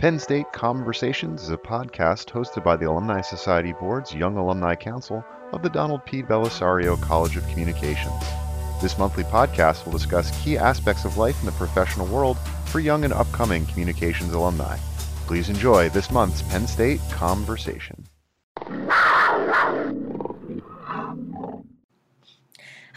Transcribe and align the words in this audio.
Penn 0.00 0.18
State 0.18 0.50
Conversations 0.52 1.42
is 1.42 1.50
a 1.50 1.58
podcast 1.58 2.30
hosted 2.30 2.64
by 2.64 2.74
the 2.74 2.88
Alumni 2.88 3.20
Society 3.20 3.74
Board's 3.74 4.14
Young 4.14 4.38
Alumni 4.38 4.74
Council 4.74 5.22
of 5.52 5.60
the 5.60 5.68
Donald 5.68 6.06
P. 6.06 6.22
Bellisario 6.22 6.98
College 7.02 7.36
of 7.36 7.46
Communications. 7.48 8.24
This 8.80 8.96
monthly 8.96 9.24
podcast 9.24 9.84
will 9.84 9.92
discuss 9.92 10.42
key 10.42 10.56
aspects 10.56 11.04
of 11.04 11.18
life 11.18 11.38
in 11.40 11.44
the 11.44 11.52
professional 11.52 12.06
world 12.06 12.38
for 12.64 12.80
young 12.80 13.04
and 13.04 13.12
upcoming 13.12 13.66
communications 13.66 14.32
alumni. 14.32 14.78
Please 15.26 15.50
enjoy 15.50 15.90
this 15.90 16.10
month's 16.10 16.40
Penn 16.40 16.66
State 16.66 17.02
Conversation. 17.10 18.02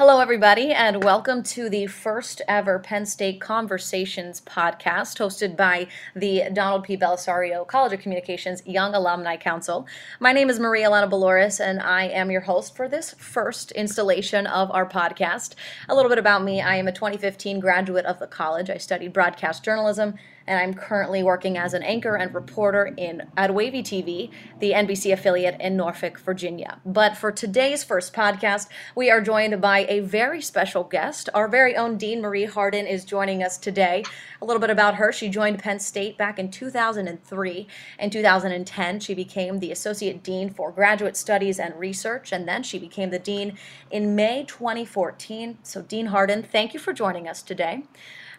Hello, 0.05 0.19
everybody, 0.19 0.73
and 0.73 1.01
welcome 1.01 1.43
to 1.43 1.69
the 1.69 1.87
first 1.87 2.41
ever 2.49 2.77
Penn 2.77 3.05
State 3.05 3.39
Conversations 3.39 4.41
podcast 4.41 5.17
hosted 5.17 5.55
by 5.55 5.87
the 6.13 6.43
Donald 6.51 6.83
P. 6.83 6.97
Bellisario 6.97 7.65
College 7.65 7.93
of 7.93 8.01
Communications 8.01 8.61
Young 8.65 8.93
Alumni 8.95 9.37
Council. 9.37 9.87
My 10.19 10.33
name 10.33 10.49
is 10.49 10.59
Maria 10.59 10.87
Elena 10.87 11.07
Baloris, 11.07 11.61
and 11.61 11.79
I 11.79 12.07
am 12.07 12.29
your 12.29 12.41
host 12.41 12.75
for 12.75 12.89
this 12.89 13.15
first 13.17 13.71
installation 13.71 14.45
of 14.45 14.69
our 14.71 14.85
podcast. 14.85 15.55
A 15.87 15.95
little 15.95 16.09
bit 16.09 16.19
about 16.19 16.43
me 16.43 16.61
I 16.61 16.75
am 16.75 16.89
a 16.89 16.91
2015 16.91 17.61
graduate 17.61 18.05
of 18.05 18.19
the 18.19 18.27
college. 18.27 18.69
I 18.69 18.79
studied 18.79 19.13
broadcast 19.13 19.63
journalism 19.63 20.15
and 20.47 20.59
I'm 20.59 20.73
currently 20.73 21.23
working 21.23 21.57
as 21.57 21.73
an 21.73 21.83
anchor 21.83 22.15
and 22.15 22.33
reporter 22.33 22.93
in 22.97 23.23
at 23.37 23.51
WAVY 23.51 23.83
TV, 23.83 24.31
the 24.59 24.71
NBC 24.71 25.13
affiliate 25.13 25.59
in 25.59 25.77
Norfolk, 25.77 26.19
Virginia. 26.19 26.79
But 26.85 27.17
for 27.17 27.31
today's 27.31 27.83
first 27.83 28.13
podcast, 28.13 28.67
we 28.95 29.09
are 29.09 29.21
joined 29.21 29.61
by 29.61 29.85
a 29.89 29.99
very 30.01 30.41
special 30.41 30.83
guest. 30.83 31.29
Our 31.33 31.47
very 31.47 31.75
own 31.75 31.97
Dean 31.97 32.21
Marie 32.21 32.45
Hardin 32.45 32.87
is 32.87 33.05
joining 33.05 33.43
us 33.43 33.57
today. 33.57 34.03
A 34.41 34.45
little 34.45 34.59
bit 34.59 34.69
about 34.69 34.95
her: 34.95 35.11
she 35.11 35.29
joined 35.29 35.59
Penn 35.59 35.79
State 35.79 36.17
back 36.17 36.39
in 36.39 36.51
2003. 36.51 37.67
In 37.99 38.09
2010, 38.09 38.99
she 38.99 39.13
became 39.13 39.59
the 39.59 39.71
associate 39.71 40.23
dean 40.23 40.49
for 40.49 40.71
graduate 40.71 41.17
studies 41.17 41.59
and 41.59 41.79
research, 41.79 42.31
and 42.31 42.47
then 42.47 42.63
she 42.63 42.79
became 42.79 43.09
the 43.09 43.19
dean 43.19 43.57
in 43.91 44.15
May 44.15 44.43
2014. 44.43 45.59
So, 45.63 45.81
Dean 45.81 46.07
Hardin, 46.07 46.43
thank 46.43 46.73
you 46.73 46.79
for 46.79 46.93
joining 46.93 47.27
us 47.27 47.41
today. 47.41 47.83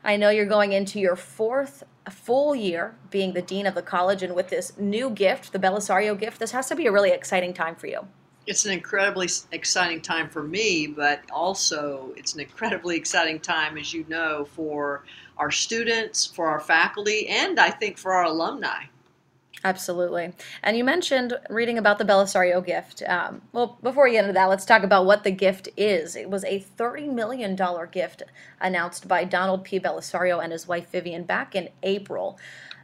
I 0.02 0.16
know 0.16 0.28
you're 0.28 0.44
going 0.44 0.72
into 0.72 1.00
your 1.00 1.16
fourth 1.16 1.83
full 2.10 2.55
year 2.55 2.94
being 3.10 3.33
the 3.33 3.42
dean 3.42 3.66
of 3.66 3.74
the 3.74 3.83
college, 3.83 4.22
and 4.22 4.34
with 4.34 4.48
this 4.48 4.77
new 4.78 5.10
gift, 5.10 5.52
the 5.52 5.58
Bellisario 5.58 6.19
gift, 6.19 6.38
this 6.38 6.50
has 6.52 6.69
to 6.69 6.77
be 6.77 6.86
a 6.86 6.92
really 6.92 7.11
exciting 7.11 7.55
time 7.55 7.74
for 7.74 7.86
you. 7.86 8.06
It's 8.46 8.66
an 8.66 8.72
incredibly 8.72 9.28
exciting 9.52 10.02
time 10.02 10.28
for 10.28 10.42
me, 10.42 10.86
but 10.86 11.22
also 11.33 12.12
it's 12.16 12.34
an 12.34 12.41
incredibly 12.41 12.96
exciting 12.96 13.41
time, 13.41 13.78
as 13.78 13.94
you 13.94 14.05
know, 14.08 14.44
for 14.44 15.05
our 15.38 15.50
students, 15.50 16.27
for 16.27 16.46
our 16.48 16.61
faculty, 16.61 17.27
and 17.28 17.58
I 17.58 17.70
think 17.70 17.96
for 17.96 18.12
our 18.12 18.24
alumni. 18.24 18.84
Absolutely. 19.65 20.34
And 20.62 20.77
you 20.77 20.84
mentioned 20.84 21.33
reading 21.48 21.79
about 21.79 21.97
the 21.97 22.05
Bellisario 22.05 22.65
gift. 22.65 23.03
Um, 23.09 23.41
well, 23.53 23.79
before 23.83 24.05
we 24.05 24.12
get 24.12 24.25
into 24.25 24.34
that, 24.34 24.51
let's 24.51 24.67
talk 24.67 24.83
about 24.83 25.07
what 25.07 25.25
the 25.25 25.31
gift 25.31 25.70
is. 25.75 26.17
It 26.17 26.29
was 26.29 26.45
a 26.45 26.61
$30 26.77 27.11
million 27.11 27.59
gift 27.91 28.25
announced 28.61 29.09
by 29.09 29.25
Donald 29.25 29.65
P. 29.65 29.81
Bellisario 29.81 30.42
and 30.42 30.53
his 30.53 30.69
wife 30.69 30.91
Vivian 30.91 31.25
back 31.25 31.55
in 31.55 31.70
April. 31.83 32.39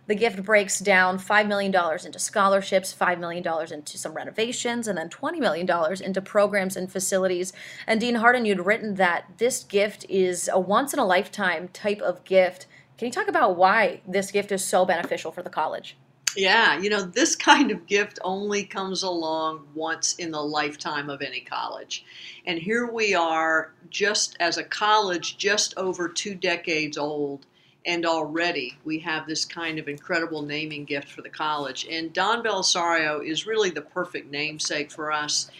The 0.06 0.14
gift 0.14 0.42
breaks 0.42 0.81
down 0.81 1.19
$5 1.19 1.47
million 1.47 1.73
into 2.05 2.19
scholarships, 2.19 2.97
$5 2.98 3.20
million 3.20 3.47
into 3.70 3.98
some 3.98 4.14
renovations, 4.14 4.89
and 4.89 4.97
then 4.97 5.11
$20 5.11 5.39
million 5.39 5.69
into 6.03 6.23
programs 6.23 6.77
and 6.77 6.91
facilities. 6.91 7.53
And 7.86 8.01
Dean 8.01 8.17
Hardin, 8.17 8.47
you'd 8.47 8.64
written 8.64 8.95
that 8.95 9.27
this 9.36 9.64
gift 9.64 10.06
is 10.08 10.48
a 10.51 10.58
once 10.58 10.95
in 10.95 10.98
a 10.98 11.05
lifetime 11.05 11.69
type 11.69 12.01
of 12.01 12.25
gift. 12.25 12.67
Can 12.97 13.05
you 13.05 13.12
talk 13.12 13.28
about 13.28 13.56
why 13.56 14.01
this 14.08 14.31
gift 14.31 14.51
is 14.51 14.64
so 14.64 14.86
beneficial 14.86 15.31
for 15.31 15.42
the 15.42 15.51
college? 15.51 15.98
Yeah, 16.36 16.78
you 16.78 16.91
know, 16.91 17.03
this 17.03 17.34
kind 17.34 17.73
of 17.73 17.86
gift 17.86 18.20
only 18.23 18.62
comes 18.62 19.03
along 19.03 19.67
once 19.75 20.14
in 20.14 20.31
the 20.31 20.42
lifetime 20.42 21.11
of 21.11 21.23
any 21.23 21.41
college. 21.41 22.05
And 22.46 22.58
here 22.58 22.86
we 22.91 23.14
are, 23.14 23.73
just 23.89 24.36
as 24.39 24.57
a 24.57 24.63
college, 24.63 25.39
just 25.39 25.74
over 25.77 26.08
two 26.08 26.36
decades 26.36 26.96
old, 26.96 27.46
and 27.85 28.07
already 28.07 28.79
we 28.85 29.01
have 29.01 29.27
this 29.27 29.45
kind 29.45 29.79
of 29.79 29.89
incredible 29.89 30.42
naming 30.42 30.85
gift 30.85 31.08
for 31.08 31.23
the 31.23 31.30
college. 31.30 31.86
And 31.90 32.13
Don 32.13 32.45
Bellisario 32.45 33.27
is 33.27 33.46
really 33.46 33.70
the 33.70 33.80
perfect 33.83 34.30
namesake 34.30 34.92
for 34.92 35.11
us. 35.11 35.51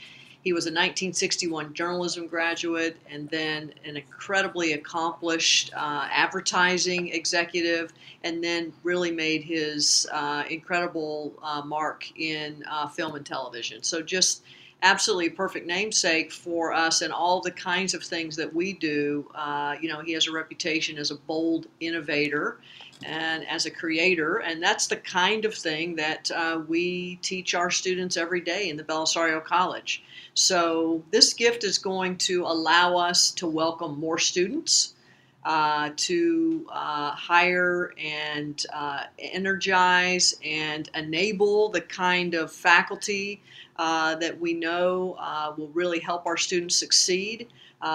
He 0.42 0.52
was 0.54 0.64
a 0.64 0.70
1961 0.70 1.74
journalism 1.74 2.26
graduate 2.26 2.96
and 3.10 3.28
then 3.28 3.74
an 3.84 3.96
incredibly 3.96 4.72
accomplished 4.72 5.70
uh, 5.74 6.08
advertising 6.10 7.08
executive, 7.08 7.92
and 8.24 8.42
then 8.42 8.72
really 8.82 9.10
made 9.10 9.42
his 9.42 10.06
uh, 10.12 10.44
incredible 10.48 11.34
uh, 11.42 11.62
mark 11.62 12.10
in 12.18 12.64
uh, 12.70 12.88
film 12.88 13.16
and 13.16 13.26
television. 13.26 13.82
So, 13.82 14.00
just 14.00 14.42
absolutely 14.82 15.28
perfect 15.28 15.66
namesake 15.66 16.32
for 16.32 16.72
us 16.72 17.02
and 17.02 17.12
all 17.12 17.42
the 17.42 17.50
kinds 17.50 17.92
of 17.92 18.02
things 18.02 18.34
that 18.36 18.54
we 18.54 18.72
do. 18.72 19.30
Uh, 19.34 19.76
you 19.78 19.88
know, 19.88 20.00
he 20.00 20.12
has 20.12 20.26
a 20.26 20.32
reputation 20.32 20.96
as 20.96 21.10
a 21.10 21.16
bold 21.16 21.66
innovator 21.80 22.58
and 23.04 23.46
as 23.48 23.66
a 23.66 23.70
creator. 23.70 24.38
And 24.38 24.62
that's 24.62 24.86
the 24.86 24.96
kind 24.96 25.44
of 25.44 25.54
thing 25.54 25.96
that 25.96 26.30
uh, 26.30 26.62
we 26.66 27.16
teach 27.16 27.54
our 27.54 27.70
students 27.70 28.16
every 28.16 28.40
day 28.40 28.68
in 28.68 28.76
the 28.76 28.84
Bellisario 28.84 29.42
College. 29.42 30.02
So 30.34 31.02
this 31.10 31.34
gift 31.34 31.64
is 31.64 31.78
going 31.78 32.16
to 32.18 32.44
allow 32.44 32.96
us 32.96 33.30
to 33.32 33.46
welcome 33.46 33.98
more 33.98 34.18
students. 34.18 34.94
Uh, 35.42 35.88
to 35.96 36.66
uh, 36.70 37.12
hire 37.12 37.94
and 37.96 38.62
uh, 38.74 39.04
energize 39.18 40.34
and 40.44 40.90
enable 40.94 41.70
the 41.70 41.80
kind 41.80 42.34
of 42.34 42.52
faculty 42.52 43.40
uh, 43.76 44.14
that 44.16 44.38
we 44.38 44.52
know 44.52 45.16
uh, 45.18 45.50
will 45.56 45.68
really 45.68 45.98
help 45.98 46.26
our 46.26 46.36
students 46.36 46.76
succeed, 46.76 47.48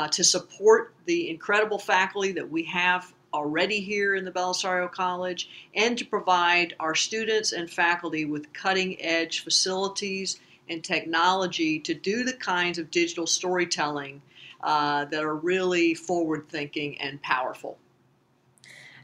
to 0.10 0.24
support 0.24 0.96
the 1.06 1.30
incredible 1.30 1.78
faculty 1.78 2.32
that 2.32 2.50
we 2.50 2.64
have 2.64 3.14
already 3.36 3.82
here 3.82 4.16
in 4.16 4.24
the 4.24 4.32
Bellisario 4.32 4.90
College 4.90 5.50
and 5.76 5.98
to 5.98 6.06
provide 6.06 6.74
our 6.80 6.96
students 6.96 7.52
and 7.52 7.70
faculty 7.70 8.24
with 8.24 8.52
cutting 8.54 9.00
edge 9.02 9.44
facilities 9.44 10.40
and 10.70 10.82
technology 10.84 11.78
to 11.80 11.94
do 11.94 12.24
the 12.24 12.34
kinds 12.34 12.78
of 12.78 12.90
digital 12.90 13.28
storytelling 13.28 14.22
uh, 14.64 15.04
that 15.06 15.22
are 15.22 15.36
really 15.36 15.94
forward 15.94 16.48
thinking 16.50 17.00
and 17.02 17.22
powerful. 17.22 17.78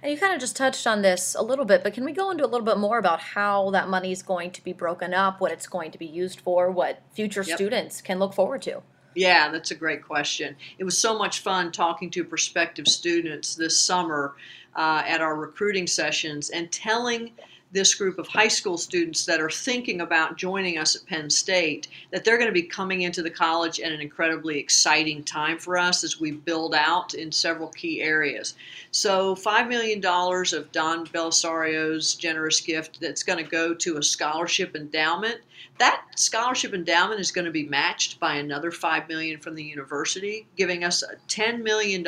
And 0.01 0.11
you 0.11 0.17
kind 0.17 0.33
of 0.33 0.39
just 0.39 0.55
touched 0.55 0.87
on 0.87 1.01
this 1.01 1.35
a 1.35 1.43
little 1.43 1.65
bit, 1.65 1.83
but 1.83 1.93
can 1.93 2.05
we 2.05 2.13
go 2.13 2.31
into 2.31 2.43
a 2.43 2.47
little 2.47 2.65
bit 2.65 2.77
more 2.77 2.97
about 2.97 3.19
how 3.19 3.69
that 3.71 3.89
money 3.89 4.11
is 4.11 4.23
going 4.23 4.51
to 4.51 4.63
be 4.63 4.73
broken 4.73 5.13
up, 5.13 5.41
what 5.41 5.51
it's 5.51 5.67
going 5.67 5.91
to 5.91 5.99
be 5.99 6.07
used 6.07 6.39
for, 6.39 6.71
what 6.71 7.03
future 7.11 7.43
yep. 7.43 7.57
students 7.57 8.01
can 8.01 8.17
look 8.17 8.33
forward 8.33 8.61
to? 8.63 8.81
Yeah, 9.15 9.49
that's 9.51 9.71
a 9.71 9.75
great 9.75 10.03
question. 10.03 10.55
It 10.77 10.83
was 10.83 10.97
so 10.97 11.17
much 11.17 11.39
fun 11.39 11.71
talking 11.71 12.09
to 12.11 12.23
prospective 12.23 12.87
students 12.87 13.55
this 13.55 13.77
summer 13.79 14.35
uh, 14.75 15.03
at 15.05 15.21
our 15.21 15.35
recruiting 15.35 15.87
sessions 15.87 16.49
and 16.49 16.71
telling 16.71 17.31
this 17.71 17.95
group 17.95 18.19
of 18.19 18.27
high 18.27 18.47
school 18.47 18.77
students 18.77 19.25
that 19.25 19.39
are 19.39 19.49
thinking 19.49 20.01
about 20.01 20.37
joining 20.37 20.77
us 20.77 20.95
at 20.95 21.05
Penn 21.05 21.29
State 21.29 21.87
that 22.11 22.25
they're 22.25 22.37
going 22.37 22.49
to 22.49 22.53
be 22.53 22.63
coming 22.63 23.03
into 23.03 23.21
the 23.21 23.29
college 23.29 23.79
at 23.79 23.91
an 23.91 24.01
incredibly 24.01 24.59
exciting 24.59 25.23
time 25.23 25.57
for 25.57 25.77
us 25.77 26.03
as 26.03 26.19
we 26.19 26.31
build 26.31 26.75
out 26.75 27.13
in 27.13 27.31
several 27.31 27.69
key 27.69 28.01
areas. 28.01 28.55
So, 28.91 29.35
$5 29.35 29.69
million 29.69 29.99
of 30.05 30.71
Don 30.71 31.07
Bellisario's 31.07 32.15
generous 32.15 32.59
gift 32.59 32.99
that's 32.99 33.23
going 33.23 33.43
to 33.43 33.49
go 33.49 33.73
to 33.73 33.97
a 33.97 34.03
scholarship 34.03 34.75
endowment. 34.75 35.39
That 35.77 36.03
scholarship 36.15 36.73
endowment 36.73 37.21
is 37.21 37.31
going 37.31 37.45
to 37.45 37.51
be 37.51 37.67
matched 37.67 38.19
by 38.19 38.35
another 38.35 38.71
5 38.71 39.07
million 39.07 39.39
from 39.39 39.55
the 39.55 39.63
university, 39.63 40.45
giving 40.57 40.83
us 40.83 41.03
$10 41.29 41.63
million 41.63 42.05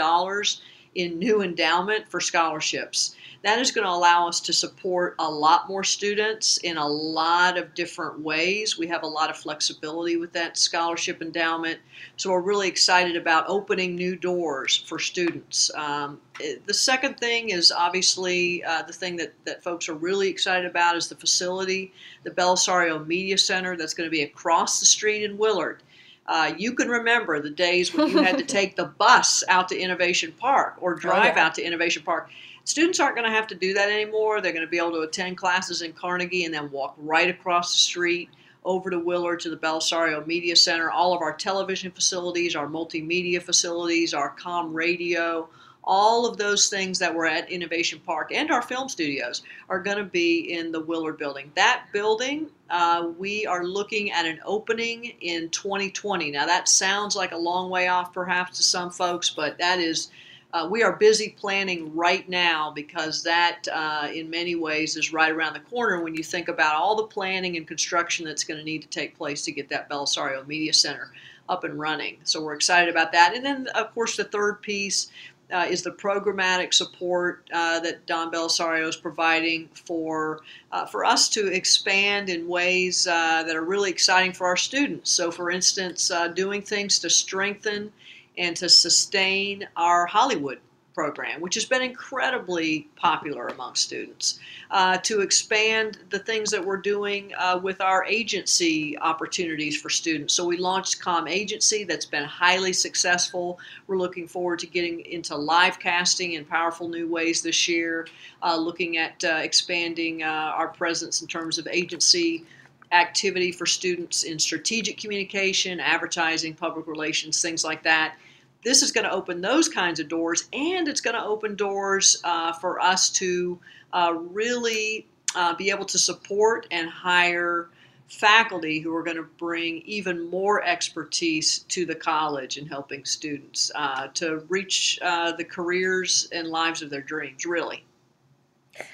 in 0.95 1.17
new 1.17 1.41
endowment 1.41 2.07
for 2.09 2.19
scholarships 2.19 3.15
that 3.43 3.59
is 3.59 3.71
going 3.71 3.85
to 3.85 3.91
allow 3.91 4.27
us 4.27 4.39
to 4.39 4.53
support 4.53 5.15
a 5.19 5.29
lot 5.29 5.67
more 5.67 5.83
students 5.83 6.57
in 6.57 6.77
a 6.77 6.87
lot 6.87 7.57
of 7.57 7.73
different 7.73 8.21
ways. 8.21 8.77
We 8.77 8.87
have 8.87 9.03
a 9.03 9.07
lot 9.07 9.29
of 9.29 9.35
flexibility 9.35 10.15
with 10.15 10.31
that 10.31 10.57
scholarship 10.57 11.21
endowment. 11.21 11.79
So 12.15 12.31
we're 12.31 12.39
really 12.39 12.69
excited 12.69 13.17
about 13.17 13.43
opening 13.49 13.95
new 13.95 14.15
doors 14.15 14.77
for 14.77 14.97
students. 14.97 15.69
Um, 15.75 16.21
the 16.65 16.73
second 16.73 17.17
thing 17.17 17.49
is 17.49 17.69
obviously 17.69 18.63
uh, 18.63 18.83
the 18.83 18.93
thing 18.93 19.17
that, 19.17 19.33
that 19.43 19.61
folks 19.61 19.89
are 19.89 19.93
really 19.93 20.29
excited 20.29 20.65
about 20.65 20.95
is 20.95 21.09
the 21.09 21.15
facility, 21.15 21.91
the 22.23 22.31
Bellisario 22.31 23.05
Media 23.05 23.37
Center 23.37 23.75
that's 23.75 23.93
going 23.93 24.07
to 24.07 24.11
be 24.11 24.21
across 24.21 24.79
the 24.79 24.85
street 24.85 25.23
in 25.23 25.37
Willard. 25.37 25.83
Uh, 26.25 26.53
you 26.57 26.73
can 26.73 26.87
remember 26.87 27.41
the 27.41 27.49
days 27.49 27.93
when 27.93 28.07
you 28.07 28.23
had 28.23 28.37
to 28.37 28.45
take 28.45 28.77
the 28.77 28.85
bus 28.85 29.43
out 29.49 29.67
to 29.67 29.77
Innovation 29.77 30.33
Park 30.39 30.75
or 30.79 30.95
drive 30.95 31.33
oh, 31.33 31.35
yeah. 31.35 31.45
out 31.45 31.55
to 31.55 31.61
Innovation 31.61 32.03
Park. 32.03 32.29
Students 32.65 32.99
aren't 32.99 33.15
going 33.15 33.29
to 33.29 33.35
have 33.35 33.47
to 33.47 33.55
do 33.55 33.73
that 33.73 33.89
anymore. 33.89 34.39
They're 34.39 34.53
going 34.53 34.65
to 34.65 34.71
be 34.71 34.77
able 34.77 34.91
to 34.91 35.01
attend 35.01 35.37
classes 35.37 35.81
in 35.81 35.93
Carnegie 35.93 36.45
and 36.45 36.53
then 36.53 36.71
walk 36.71 36.95
right 36.97 37.29
across 37.29 37.73
the 37.73 37.79
street 37.79 38.29
over 38.63 38.89
to 38.89 38.99
Willard 38.99 39.41
to 39.41 39.49
the 39.49 39.57
Bellisario 39.57 40.25
Media 40.25 40.55
Center. 40.55 40.89
All 40.89 41.13
of 41.13 41.21
our 41.21 41.33
television 41.33 41.91
facilities, 41.91 42.55
our 42.55 42.67
multimedia 42.67 43.41
facilities, 43.41 44.13
our 44.13 44.29
com 44.29 44.73
radio, 44.73 45.49
all 45.83 46.25
of 46.25 46.37
those 46.37 46.69
things 46.69 46.99
that 46.99 47.13
were 47.13 47.25
at 47.25 47.51
Innovation 47.51 47.99
Park 48.05 48.31
and 48.33 48.49
our 48.51 48.61
film 48.61 48.87
studios 48.87 49.43
are 49.67 49.79
going 49.79 49.97
to 49.97 50.05
be 50.05 50.53
in 50.53 50.71
the 50.71 50.79
Willard 50.79 51.17
building. 51.17 51.51
That 51.55 51.87
building, 51.91 52.47
uh, 52.69 53.09
we 53.17 53.45
are 53.45 53.65
looking 53.65 54.11
at 54.11 54.25
an 54.25 54.39
opening 54.45 55.05
in 55.19 55.49
2020. 55.49 56.31
Now, 56.31 56.45
that 56.45 56.69
sounds 56.69 57.15
like 57.15 57.33
a 57.33 57.37
long 57.37 57.69
way 57.69 57.89
off 57.89 58.13
perhaps 58.13 58.57
to 58.57 58.63
some 58.63 58.91
folks, 58.91 59.29
but 59.29 59.57
that 59.57 59.79
is. 59.79 60.09
Uh, 60.53 60.67
we 60.69 60.83
are 60.83 60.93
busy 60.93 61.29
planning 61.29 61.93
right 61.95 62.29
now 62.29 62.69
because 62.69 63.23
that, 63.23 63.67
uh, 63.73 64.07
in 64.13 64.29
many 64.29 64.53
ways, 64.53 64.95
is 64.95 65.11
right 65.11 65.31
around 65.31 65.53
the 65.53 65.59
corner 65.61 66.03
when 66.03 66.13
you 66.13 66.23
think 66.23 66.47
about 66.47 66.75
all 66.75 66.95
the 66.95 67.07
planning 67.07 67.57
and 67.57 67.67
construction 67.67 68.23
that's 68.23 68.43
going 68.43 68.59
to 68.59 68.63
need 68.63 68.83
to 68.83 68.87
take 68.87 69.17
place 69.17 69.41
to 69.41 69.51
get 69.51 69.67
that 69.67 69.89
Bellisario 69.89 70.45
Media 70.45 70.71
Center 70.71 71.11
up 71.49 71.63
and 71.63 71.79
running. 71.79 72.17
So 72.23 72.43
we're 72.43 72.53
excited 72.53 72.87
about 72.87 73.11
that. 73.13 73.33
And 73.35 73.43
then, 73.43 73.67
of 73.69 73.91
course, 73.95 74.15
the 74.15 74.25
third 74.25 74.61
piece 74.61 75.07
uh, 75.51 75.65
is 75.67 75.81
the 75.81 75.91
programmatic 75.91 76.71
support 76.71 77.49
uh, 77.51 77.79
that 77.79 78.05
Don 78.05 78.31
Bellisario 78.31 78.87
is 78.87 78.95
providing 78.95 79.69
for 79.73 80.41
uh, 80.71 80.85
for 80.85 81.03
us 81.03 81.29
to 81.29 81.47
expand 81.47 82.29
in 82.29 82.47
ways 82.47 83.07
uh, 83.07 83.43
that 83.43 83.55
are 83.55 83.63
really 83.63 83.89
exciting 83.89 84.33
for 84.33 84.45
our 84.45 84.57
students. 84.57 85.11
So, 85.11 85.31
for 85.31 85.49
instance, 85.49 86.11
uh, 86.11 86.27
doing 86.27 86.61
things 86.61 86.99
to 86.99 87.09
strengthen 87.09 87.91
and 88.37 88.55
to 88.57 88.69
sustain 88.69 89.67
our 89.75 90.05
Hollywood 90.05 90.59
program, 90.93 91.41
which 91.41 91.55
has 91.55 91.65
been 91.65 91.81
incredibly 91.81 92.87
popular 92.95 93.47
among 93.47 93.75
students, 93.75 94.39
uh, 94.71 94.97
to 94.97 95.21
expand 95.21 95.97
the 96.09 96.19
things 96.19 96.51
that 96.51 96.63
we're 96.63 96.77
doing 96.77 97.33
uh, 97.37 97.59
with 97.61 97.81
our 97.81 98.05
agency 98.05 98.97
opportunities 98.99 99.79
for 99.79 99.89
students. 99.89 100.33
So 100.33 100.45
we 100.45 100.57
launched 100.57 101.01
Com 101.01 101.27
Agency, 101.27 101.83
that's 101.83 102.05
been 102.05 102.23
highly 102.23 102.73
successful. 102.73 103.59
We're 103.87 103.97
looking 103.97 104.27
forward 104.27 104.59
to 104.59 104.67
getting 104.67 105.01
into 105.05 105.35
live 105.35 105.79
casting 105.79 106.33
in 106.33 106.45
powerful 106.45 106.87
new 106.87 107.07
ways 107.07 107.41
this 107.41 107.67
year, 107.67 108.07
uh, 108.41 108.55
looking 108.55 108.97
at 108.97 109.23
uh, 109.23 109.39
expanding 109.41 110.23
uh, 110.23 110.27
our 110.27 110.67
presence 110.67 111.21
in 111.21 111.27
terms 111.27 111.57
of 111.57 111.67
agency 111.67 112.45
activity 112.93 113.51
for 113.51 113.65
students 113.65 114.23
in 114.23 114.39
strategic 114.39 114.97
communication, 114.97 115.79
advertising, 115.79 116.53
public 116.53 116.87
relations, 116.87 117.41
things 117.41 117.63
like 117.63 117.83
that 117.83 118.15
this 118.63 118.81
is 118.81 118.91
going 118.91 119.03
to 119.03 119.11
open 119.11 119.41
those 119.41 119.67
kinds 119.67 119.99
of 119.99 120.07
doors, 120.07 120.47
and 120.53 120.87
it's 120.87 121.01
going 121.01 121.15
to 121.15 121.23
open 121.23 121.55
doors 121.55 122.19
uh, 122.23 122.53
for 122.53 122.79
us 122.79 123.09
to 123.09 123.59
uh, 123.91 124.13
really 124.31 125.05
uh, 125.35 125.53
be 125.55 125.69
able 125.69 125.85
to 125.85 125.97
support 125.97 126.67
and 126.71 126.89
hire 126.89 127.69
faculty 128.07 128.79
who 128.79 128.95
are 128.95 129.03
going 129.03 129.17
to 129.17 129.27
bring 129.37 129.77
even 129.85 130.29
more 130.29 130.63
expertise 130.63 131.59
to 131.59 131.85
the 131.85 131.95
college 131.95 132.57
in 132.57 132.65
helping 132.65 133.03
students 133.05 133.71
uh, 133.75 134.07
to 134.13 134.43
reach 134.49 134.99
uh, 135.01 135.31
the 135.31 135.43
careers 135.43 136.27
and 136.31 136.47
lives 136.47 136.81
of 136.81 136.89
their 136.89 137.01
dreams, 137.01 137.45
really. 137.45 137.83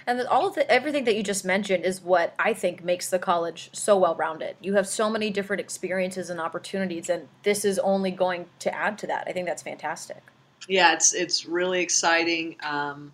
And 0.06 0.22
all 0.28 0.48
of 0.48 0.56
the, 0.56 0.70
everything 0.70 1.06
that 1.06 1.16
you 1.16 1.24
just 1.24 1.46
mentioned 1.46 1.86
is 1.86 2.02
what 2.02 2.34
I 2.38 2.54
think 2.54 2.84
makes 2.84 3.10
the 3.10 3.20
college 3.20 3.70
so 3.74 3.98
well 3.98 4.16
rounded. 4.16 4.58
You 4.62 4.74
have 4.74 4.88
so 4.88 5.10
many 5.10 5.30
different 5.30 5.62
experiences 5.62 6.30
and 6.30 6.40
opportunities, 6.40 7.10
and 7.10 7.28
this 7.44 7.64
is 7.64 7.80
only 7.80 8.12
going 8.12 8.48
to 8.60 8.74
add 8.74 8.98
to 9.00 9.08
that. 9.08 9.26
I 9.28 9.32
think 9.32 9.48
that's 9.48 9.64
fantastic. 9.64 10.22
Yeah, 10.68 10.94
it's 10.94 11.14
it's 11.14 11.46
really 11.46 11.82
exciting. 11.82 12.58
Um, 12.62 13.12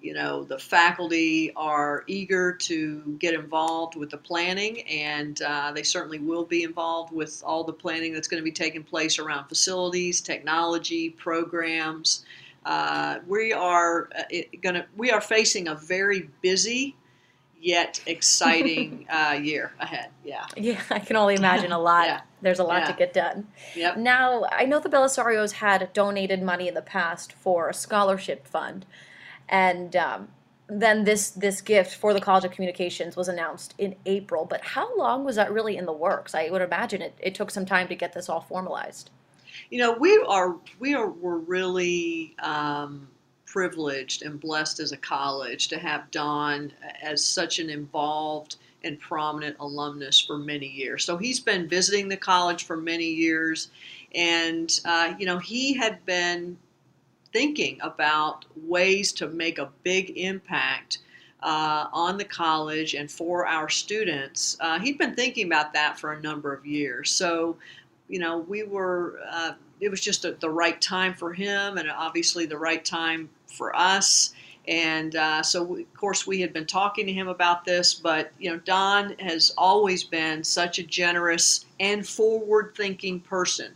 you 0.00 0.14
know, 0.14 0.44
the 0.44 0.58
faculty 0.58 1.52
are 1.56 2.04
eager 2.06 2.54
to 2.54 3.16
get 3.18 3.34
involved 3.34 3.96
with 3.96 4.10
the 4.10 4.16
planning, 4.16 4.80
and 4.88 5.40
uh, 5.42 5.72
they 5.72 5.82
certainly 5.82 6.18
will 6.18 6.44
be 6.44 6.62
involved 6.62 7.12
with 7.12 7.42
all 7.44 7.64
the 7.64 7.72
planning 7.72 8.14
that's 8.14 8.26
going 8.26 8.40
to 8.40 8.44
be 8.44 8.52
taking 8.52 8.82
place 8.82 9.18
around 9.18 9.48
facilities, 9.48 10.22
technology, 10.22 11.10
programs. 11.10 12.24
Uh, 12.64 13.20
we 13.26 13.52
are 13.52 14.10
uh, 14.16 14.22
going 14.62 14.74
to 14.74 14.86
we 14.96 15.10
are 15.10 15.20
facing 15.20 15.68
a 15.68 15.74
very 15.74 16.28
busy 16.42 16.96
yet 17.60 18.00
exciting 18.06 19.06
uh, 19.10 19.38
year 19.40 19.72
ahead. 19.78 20.10
Yeah. 20.24 20.46
Yeah, 20.56 20.80
I 20.90 20.98
can 20.98 21.16
only 21.16 21.34
imagine 21.34 21.72
a 21.72 21.78
lot. 21.90 22.06
yeah. 22.06 22.20
There's 22.42 22.58
a 22.58 22.64
lot 22.64 22.82
yeah. 22.82 22.86
to 22.86 22.92
get 22.94 23.12
done. 23.12 23.48
Yep. 23.76 23.98
Now, 23.98 24.46
I 24.50 24.64
know 24.64 24.80
the 24.80 24.88
Bellisarios 24.88 25.52
had 25.52 25.92
donated 25.92 26.42
money 26.42 26.68
in 26.68 26.74
the 26.74 26.82
past 26.82 27.32
for 27.34 27.68
a 27.68 27.74
scholarship 27.74 28.46
fund, 28.46 28.86
and 29.46 29.94
um, 29.94 30.28
then 30.66 31.04
this 31.04 31.30
this 31.30 31.60
gift 31.60 31.94
for 31.94 32.14
the 32.14 32.20
College 32.20 32.46
of 32.46 32.52
Communications 32.52 33.14
was 33.14 33.28
announced 33.28 33.74
in 33.76 33.94
April. 34.06 34.46
But 34.46 34.62
how 34.62 34.96
long 34.96 35.24
was 35.24 35.36
that 35.36 35.52
really 35.52 35.76
in 35.76 35.84
the 35.84 35.92
works? 35.92 36.34
I 36.34 36.48
would 36.48 36.62
imagine 36.62 37.02
it, 37.02 37.14
it 37.20 37.34
took 37.34 37.50
some 37.50 37.66
time 37.66 37.88
to 37.88 37.94
get 37.94 38.14
this 38.14 38.30
all 38.30 38.40
formalized 38.40 39.10
you 39.70 39.78
know, 39.78 39.92
we 39.92 40.22
are 40.28 40.56
we 40.80 40.94
are 40.94 41.08
we're 41.08 41.38
really 41.38 42.34
um, 42.40 43.06
privileged 43.46 44.22
and 44.22 44.38
blessed 44.40 44.80
as 44.80 44.92
a 44.92 44.96
college 44.96 45.68
to 45.68 45.78
have 45.78 46.10
Don 46.10 46.72
as 47.00 47.24
such 47.24 47.60
an 47.60 47.70
involved 47.70 48.56
and 48.82 48.98
prominent 48.98 49.56
alumnus 49.60 50.20
for 50.20 50.38
many 50.38 50.66
years. 50.66 51.04
So 51.04 51.16
he's 51.16 51.38
been 51.38 51.68
visiting 51.68 52.08
the 52.08 52.16
college 52.16 52.64
for 52.64 52.76
many 52.76 53.06
years, 53.06 53.68
and 54.14 54.78
uh, 54.84 55.14
you 55.18 55.26
know 55.26 55.38
he 55.38 55.72
had 55.74 56.04
been 56.04 56.58
thinking 57.32 57.78
about 57.80 58.44
ways 58.56 59.12
to 59.12 59.28
make 59.28 59.58
a 59.58 59.70
big 59.84 60.18
impact. 60.18 60.98
Uh, 61.42 61.88
on 61.94 62.18
the 62.18 62.24
college 62.26 62.92
and 62.92 63.10
for 63.10 63.46
our 63.46 63.66
students. 63.66 64.58
Uh, 64.60 64.78
he'd 64.78 64.98
been 64.98 65.14
thinking 65.14 65.46
about 65.46 65.72
that 65.72 65.98
for 65.98 66.12
a 66.12 66.20
number 66.20 66.52
of 66.52 66.66
years. 66.66 67.10
So 67.10 67.56
you 68.10 68.18
know, 68.18 68.38
we 68.38 68.64
were, 68.64 69.20
uh, 69.30 69.52
it 69.80 69.88
was 69.88 70.00
just 70.00 70.24
a, 70.24 70.32
the 70.32 70.50
right 70.50 70.80
time 70.80 71.14
for 71.14 71.32
him 71.32 71.78
and 71.78 71.88
obviously 71.88 72.44
the 72.44 72.58
right 72.58 72.84
time 72.84 73.30
for 73.46 73.74
us. 73.74 74.34
And 74.66 75.16
uh, 75.16 75.42
so, 75.42 75.62
we, 75.62 75.82
of 75.82 75.94
course, 75.94 76.26
we 76.26 76.40
had 76.40 76.52
been 76.52 76.66
talking 76.66 77.06
to 77.06 77.12
him 77.12 77.28
about 77.28 77.64
this, 77.64 77.94
but, 77.94 78.32
you 78.38 78.50
know, 78.50 78.58
Don 78.58 79.16
has 79.20 79.54
always 79.56 80.04
been 80.04 80.44
such 80.44 80.78
a 80.78 80.82
generous 80.82 81.64
and 81.78 82.06
forward 82.06 82.74
thinking 82.76 83.20
person. 83.20 83.72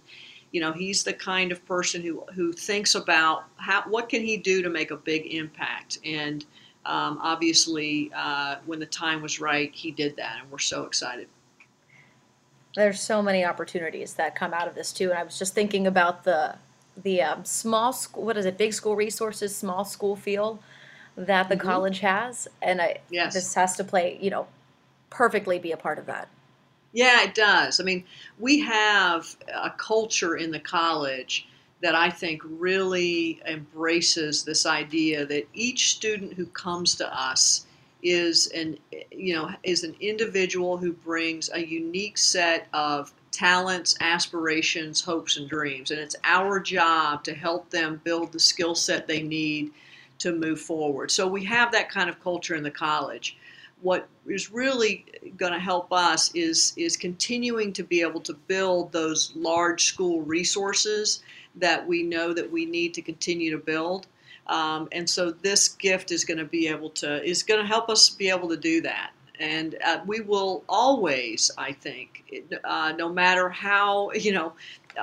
You 0.52 0.60
know, 0.60 0.72
he's 0.72 1.04
the 1.04 1.12
kind 1.12 1.50
of 1.52 1.64
person 1.64 2.02
who, 2.02 2.24
who 2.34 2.52
thinks 2.52 2.94
about 2.94 3.44
how, 3.56 3.82
what 3.88 4.08
can 4.08 4.22
he 4.22 4.36
do 4.36 4.62
to 4.62 4.68
make 4.68 4.90
a 4.90 4.96
big 4.96 5.26
impact. 5.34 5.98
And 6.04 6.44
um, 6.84 7.18
obviously, 7.22 8.10
uh, 8.14 8.56
when 8.66 8.78
the 8.78 8.86
time 8.86 9.22
was 9.22 9.40
right, 9.40 9.72
he 9.74 9.90
did 9.90 10.16
that, 10.16 10.42
and 10.42 10.50
we're 10.50 10.58
so 10.58 10.84
excited 10.84 11.28
there's 12.74 13.00
so 13.00 13.22
many 13.22 13.44
opportunities 13.44 14.14
that 14.14 14.34
come 14.34 14.52
out 14.52 14.68
of 14.68 14.74
this 14.74 14.92
too. 14.92 15.10
And 15.10 15.18
I 15.18 15.22
was 15.22 15.38
just 15.38 15.54
thinking 15.54 15.86
about 15.86 16.24
the 16.24 16.56
the 16.96 17.22
um, 17.22 17.44
small 17.44 17.92
school, 17.92 18.24
what 18.24 18.36
is 18.36 18.46
it, 18.46 18.56
big 18.56 18.72
school 18.72 18.94
resources, 18.94 19.54
small 19.54 19.84
school 19.84 20.14
feel 20.14 20.60
that 21.16 21.48
the 21.48 21.56
mm-hmm. 21.56 21.66
college 21.66 22.00
has, 22.00 22.46
and 22.62 22.80
I, 22.80 22.98
yes. 23.10 23.34
this 23.34 23.52
has 23.54 23.76
to 23.76 23.84
play, 23.84 24.16
you 24.20 24.30
know, 24.30 24.46
perfectly 25.10 25.58
be 25.58 25.72
a 25.72 25.76
part 25.76 25.98
of 25.98 26.06
that. 26.06 26.28
Yeah, 26.92 27.24
it 27.24 27.34
does. 27.34 27.80
I 27.80 27.82
mean, 27.82 28.04
we 28.38 28.60
have 28.60 29.36
a 29.52 29.70
culture 29.70 30.36
in 30.36 30.52
the 30.52 30.60
college 30.60 31.48
that 31.82 31.96
I 31.96 32.10
think 32.10 32.42
really 32.44 33.40
embraces 33.46 34.44
this 34.44 34.64
idea 34.64 35.26
that 35.26 35.48
each 35.52 35.90
student 35.90 36.34
who 36.34 36.46
comes 36.46 36.94
to 36.96 37.12
us 37.12 37.66
is 38.04 38.48
an 38.48 38.78
you 39.10 39.34
know 39.34 39.50
is 39.62 39.82
an 39.82 39.96
individual 39.98 40.76
who 40.76 40.92
brings 40.92 41.50
a 41.52 41.66
unique 41.66 42.18
set 42.18 42.68
of 42.72 43.12
talents, 43.32 43.96
aspirations, 44.00 45.00
hopes, 45.00 45.36
and 45.36 45.48
dreams, 45.48 45.90
and 45.90 45.98
it's 45.98 46.14
our 46.22 46.60
job 46.60 47.24
to 47.24 47.34
help 47.34 47.68
them 47.70 48.00
build 48.04 48.30
the 48.30 48.38
skill 48.38 48.74
set 48.74 49.08
they 49.08 49.22
need 49.22 49.72
to 50.18 50.32
move 50.32 50.60
forward. 50.60 51.10
So 51.10 51.26
we 51.26 51.44
have 51.44 51.72
that 51.72 51.88
kind 51.88 52.08
of 52.08 52.22
culture 52.22 52.54
in 52.54 52.62
the 52.62 52.70
college. 52.70 53.36
What 53.82 54.06
is 54.26 54.52
really 54.52 55.04
going 55.36 55.52
to 55.52 55.58
help 55.58 55.92
us 55.92 56.30
is 56.34 56.74
is 56.76 56.96
continuing 56.96 57.72
to 57.72 57.82
be 57.82 58.02
able 58.02 58.20
to 58.20 58.34
build 58.34 58.92
those 58.92 59.32
large 59.34 59.84
school 59.84 60.20
resources 60.20 61.22
that 61.56 61.86
we 61.86 62.02
know 62.02 62.32
that 62.34 62.50
we 62.50 62.66
need 62.66 62.94
to 62.94 63.02
continue 63.02 63.50
to 63.50 63.58
build 63.58 64.06
um, 64.46 64.88
and 64.92 65.08
so 65.08 65.30
this 65.30 65.68
gift 65.68 66.10
is 66.10 66.24
going 66.24 66.38
to 66.38 66.44
be 66.44 66.68
able 66.68 66.90
to 66.90 67.22
is 67.24 67.42
going 67.42 67.60
to 67.60 67.66
help 67.66 67.88
us 67.88 68.10
be 68.10 68.28
able 68.28 68.48
to 68.48 68.56
do 68.56 68.80
that. 68.82 69.12
And 69.40 69.76
uh, 69.84 70.00
we 70.06 70.20
will 70.20 70.62
always, 70.68 71.50
I 71.58 71.72
think, 71.72 72.44
uh, 72.62 72.92
no 72.96 73.08
matter 73.08 73.48
how 73.48 74.12
you 74.12 74.32
know, 74.32 74.52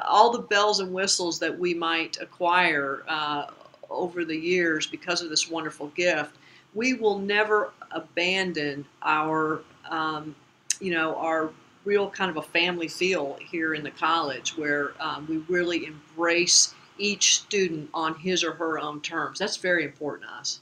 all 0.07 0.31
the 0.31 0.39
bells 0.39 0.79
and 0.79 0.93
whistles 0.93 1.39
that 1.39 1.57
we 1.57 1.73
might 1.73 2.19
acquire 2.21 3.03
uh, 3.07 3.47
over 3.89 4.23
the 4.23 4.37
years 4.37 4.87
because 4.87 5.21
of 5.21 5.29
this 5.29 5.49
wonderful 5.49 5.87
gift, 5.87 6.37
we 6.73 6.93
will 6.93 7.19
never 7.19 7.71
abandon 7.91 8.85
our, 9.01 9.61
um, 9.89 10.33
you 10.79 10.93
know, 10.93 11.15
our 11.17 11.49
real 11.83 12.09
kind 12.09 12.29
of 12.29 12.37
a 12.37 12.41
family 12.41 12.87
feel 12.87 13.37
here 13.41 13.73
in 13.73 13.83
the 13.83 13.91
college 13.91 14.57
where 14.57 14.93
um, 14.99 15.25
we 15.27 15.37
really 15.53 15.85
embrace 15.85 16.73
each 17.01 17.39
student 17.39 17.89
on 17.93 18.15
his 18.19 18.43
or 18.43 18.53
her 18.53 18.79
own 18.79 19.01
terms. 19.01 19.39
That's 19.39 19.57
very 19.57 19.83
important 19.83 20.29
to 20.29 20.35
us. 20.35 20.61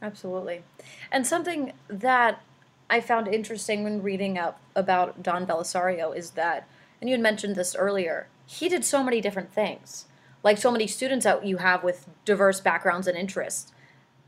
Absolutely. 0.00 0.62
And 1.10 1.26
something 1.26 1.72
that 1.88 2.42
I 2.90 3.00
found 3.00 3.26
interesting 3.28 3.84
when 3.84 4.02
reading 4.02 4.38
up 4.38 4.60
about 4.76 5.22
Don 5.22 5.46
Bellisario 5.46 6.14
is 6.16 6.30
that, 6.32 6.68
and 7.00 7.08
you 7.08 7.14
had 7.14 7.22
mentioned 7.22 7.56
this 7.56 7.74
earlier, 7.74 8.28
he 8.46 8.68
did 8.68 8.84
so 8.84 9.02
many 9.02 9.20
different 9.20 9.52
things. 9.52 10.06
like 10.44 10.58
so 10.58 10.70
many 10.70 10.86
students 10.86 11.24
that 11.24 11.44
you 11.44 11.56
have 11.56 11.82
with 11.82 12.06
diverse 12.24 12.60
backgrounds 12.60 13.08
and 13.08 13.16
interests. 13.18 13.72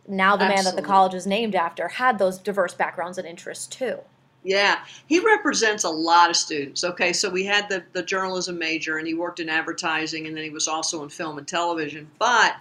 Now, 0.08 0.36
the 0.36 0.48
man 0.48 0.64
that 0.64 0.74
the 0.74 0.82
college 0.82 1.14
is 1.14 1.26
named 1.26 1.54
after 1.54 1.88
had 1.88 2.18
those 2.18 2.38
diverse 2.38 2.74
backgrounds 2.74 3.18
and 3.18 3.26
interests 3.26 3.66
too. 3.66 3.98
Yeah, 4.46 4.78
he 5.08 5.18
represents 5.18 5.82
a 5.82 5.90
lot 5.90 6.30
of 6.30 6.36
students. 6.36 6.84
Okay, 6.84 7.12
so 7.12 7.28
we 7.28 7.44
had 7.44 7.68
the, 7.68 7.82
the 7.92 8.02
journalism 8.04 8.56
major, 8.56 8.98
and 8.98 9.06
he 9.06 9.12
worked 9.12 9.40
in 9.40 9.48
advertising, 9.48 10.28
and 10.28 10.36
then 10.36 10.44
he 10.44 10.50
was 10.50 10.68
also 10.68 11.02
in 11.02 11.08
film 11.08 11.38
and 11.38 11.48
television. 11.48 12.08
But 12.20 12.54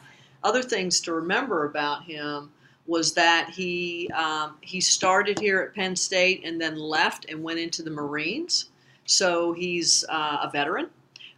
other 0.44 0.64
things 0.64 1.00
to 1.02 1.14
remember 1.14 1.66
about 1.66 2.04
him 2.04 2.50
was 2.88 3.14
that 3.14 3.52
he 3.52 4.10
um, 4.16 4.56
he 4.62 4.82
started 4.82 5.38
here 5.38 5.62
at 5.62 5.76
Penn 5.76 5.96
State 5.96 6.42
and 6.44 6.60
then 6.60 6.76
left 6.76 7.26
and 7.30 7.44
went 7.44 7.60
into 7.60 7.84
the 7.84 7.92
Marines. 7.92 8.72
So 9.06 9.54
he's 9.54 10.04
uh, 10.10 10.40
a 10.42 10.50
veteran. 10.52 10.90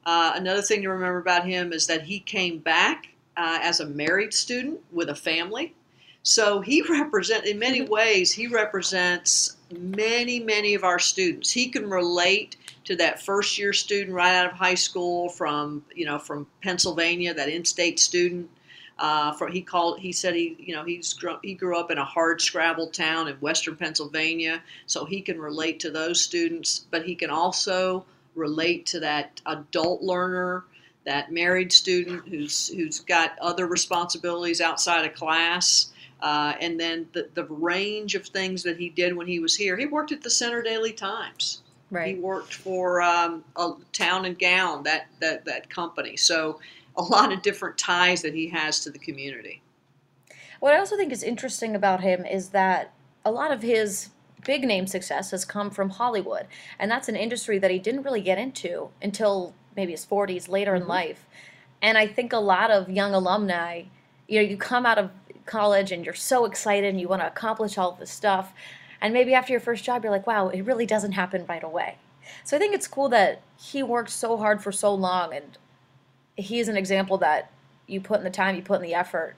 Uh, 0.05 0.31
another 0.35 0.61
thing 0.61 0.81
to 0.83 0.89
remember 0.89 1.19
about 1.19 1.45
him 1.45 1.73
is 1.73 1.87
that 1.87 2.03
he 2.03 2.21
came 2.21 2.59
back 2.59 3.09
uh, 3.35 3.59
as 3.61 3.81
a 3.81 3.85
married 3.85 4.33
student 4.33 4.79
with 4.93 5.09
a 5.09 5.15
family. 5.15 5.75
So 6.23 6.61
he 6.61 6.81
represent 6.89 7.45
in 7.45 7.59
many 7.59 7.81
ways 7.81 8.31
he 8.31 8.47
represents 8.47 9.56
many 9.71 10.39
many 10.39 10.73
of 10.73 10.83
our 10.83 10.99
students. 10.99 11.51
He 11.51 11.69
can 11.69 11.89
relate 11.89 12.55
to 12.85 12.95
that 12.95 13.21
first 13.21 13.57
year 13.57 13.73
student 13.73 14.15
right 14.15 14.33
out 14.33 14.45
of 14.45 14.53
high 14.53 14.75
school 14.75 15.29
from 15.29 15.83
you 15.93 16.05
know 16.05 16.19
from 16.19 16.47
Pennsylvania, 16.61 17.33
that 17.33 17.49
in-state 17.49 17.99
student. 17.99 18.49
Uh, 18.99 19.31
he 19.47 19.61
called 19.61 19.99
he 19.99 20.11
said 20.11 20.33
he 20.33 20.55
you 20.57 20.73
know 20.73 20.83
he's 20.83 21.15
he 21.43 21.53
grew 21.53 21.77
up 21.77 21.91
in 21.91 21.97
a 21.97 22.05
hard 22.05 22.41
scrabble 22.41 22.87
town 22.87 23.27
in 23.27 23.35
western 23.35 23.75
Pennsylvania, 23.75 24.61
so 24.87 25.05
he 25.05 25.21
can 25.21 25.39
relate 25.39 25.79
to 25.81 25.91
those 25.91 26.21
students. 26.21 26.85
But 26.89 27.05
he 27.05 27.15
can 27.15 27.29
also 27.29 28.05
relate 28.35 28.85
to 28.87 28.99
that 29.01 29.41
adult 29.45 30.01
learner, 30.01 30.63
that 31.05 31.31
married 31.31 31.71
student 31.73 32.27
who's 32.27 32.69
who's 32.69 33.01
got 33.01 33.37
other 33.39 33.67
responsibilities 33.67 34.61
outside 34.61 35.05
of 35.05 35.13
class. 35.15 35.87
Uh, 36.21 36.53
and 36.59 36.79
then 36.79 37.07
the, 37.13 37.29
the 37.35 37.45
range 37.45 38.15
of 38.15 38.25
things 38.25 38.63
that 38.63 38.77
he 38.77 38.89
did 38.89 39.15
when 39.15 39.27
he 39.27 39.39
was 39.39 39.55
here. 39.55 39.77
He 39.77 39.85
worked 39.85 40.11
at 40.11 40.21
the 40.21 40.29
Centre 40.29 40.61
Daily 40.61 40.91
Times. 40.91 41.61
Right. 41.91 42.15
He 42.15 42.21
worked 42.21 42.53
for 42.53 43.01
um, 43.01 43.43
a 43.55 43.73
Town 43.93 44.25
and 44.25 44.37
Gown, 44.37 44.83
that, 44.83 45.07
that, 45.19 45.45
that 45.45 45.69
company. 45.69 46.17
So 46.17 46.59
a 46.97 47.01
lot 47.03 47.31
of 47.31 47.41
different 47.41 47.77
ties 47.77 48.21
that 48.23 48.33
he 48.33 48.47
has 48.49 48.79
to 48.81 48.89
the 48.89 48.99
community. 48.99 49.61
What 50.59 50.73
I 50.73 50.79
also 50.79 50.97
think 50.97 51.11
is 51.11 51.23
interesting 51.23 51.75
about 51.75 52.01
him 52.01 52.25
is 52.25 52.49
that 52.49 52.93
a 53.23 53.31
lot 53.31 53.51
of 53.51 53.61
his 53.61 54.09
big 54.45 54.63
name 54.63 54.87
success 54.87 55.31
has 55.31 55.45
come 55.45 55.69
from 55.69 55.91
Hollywood, 55.91 56.47
and 56.79 56.89
that's 56.89 57.07
an 57.09 57.15
industry 57.15 57.59
that 57.59 57.69
he 57.69 57.79
didn't 57.79 58.03
really 58.03 58.21
get 58.21 58.37
into 58.37 58.89
until 59.01 59.53
maybe 59.75 59.91
his 59.91 60.05
40s, 60.05 60.49
later 60.49 60.73
in 60.73 60.83
Mhm. 60.83 60.87
life. 60.87 61.27
And 61.81 61.97
I 61.97 62.07
think 62.07 62.33
a 62.33 62.39
lot 62.39 62.71
of 62.71 62.89
young 62.89 63.13
alumni, 63.13 63.83
you 64.27 64.41
know, 64.41 64.49
you 64.49 64.57
come 64.57 64.85
out 64.85 64.97
of 64.97 65.11
college 65.47 65.91
and 65.91 66.05
you're 66.05 66.13
so 66.13 66.45
excited 66.45 66.89
and 66.89 66.99
you 66.99 67.07
want 67.07 67.21
to 67.21 67.27
accomplish 67.27 67.77
all 67.77 67.93
this 67.93 68.11
stuff, 68.11 68.53
and 69.01 69.13
maybe 69.13 69.33
after 69.33 69.51
your 69.51 69.59
first 69.59 69.83
job, 69.83 70.03
you're 70.03 70.11
like, 70.11 70.27
wow, 70.27 70.49
it 70.49 70.61
really 70.61 70.85
doesn't 70.85 71.13
happen 71.13 71.45
right 71.47 71.63
away. 71.63 71.97
So 72.43 72.57
I 72.57 72.59
think 72.59 72.75
it's 72.75 72.87
cool 72.87 73.09
that 73.09 73.41
he 73.57 73.81
worked 73.83 74.09
so 74.09 74.37
hard 74.37 74.61
for 74.61 74.71
so 74.71 74.93
long, 74.93 75.33
and 75.33 75.57
he 76.35 76.59
is 76.59 76.67
an 76.67 76.77
example 76.77 77.17
that 77.19 77.51
you 77.87 78.01
put 78.01 78.19
in 78.19 78.23
the 78.23 78.29
time, 78.29 78.55
you 78.55 78.61
put 78.61 78.75
in 78.75 78.81
the 78.81 78.93
effort, 78.93 79.35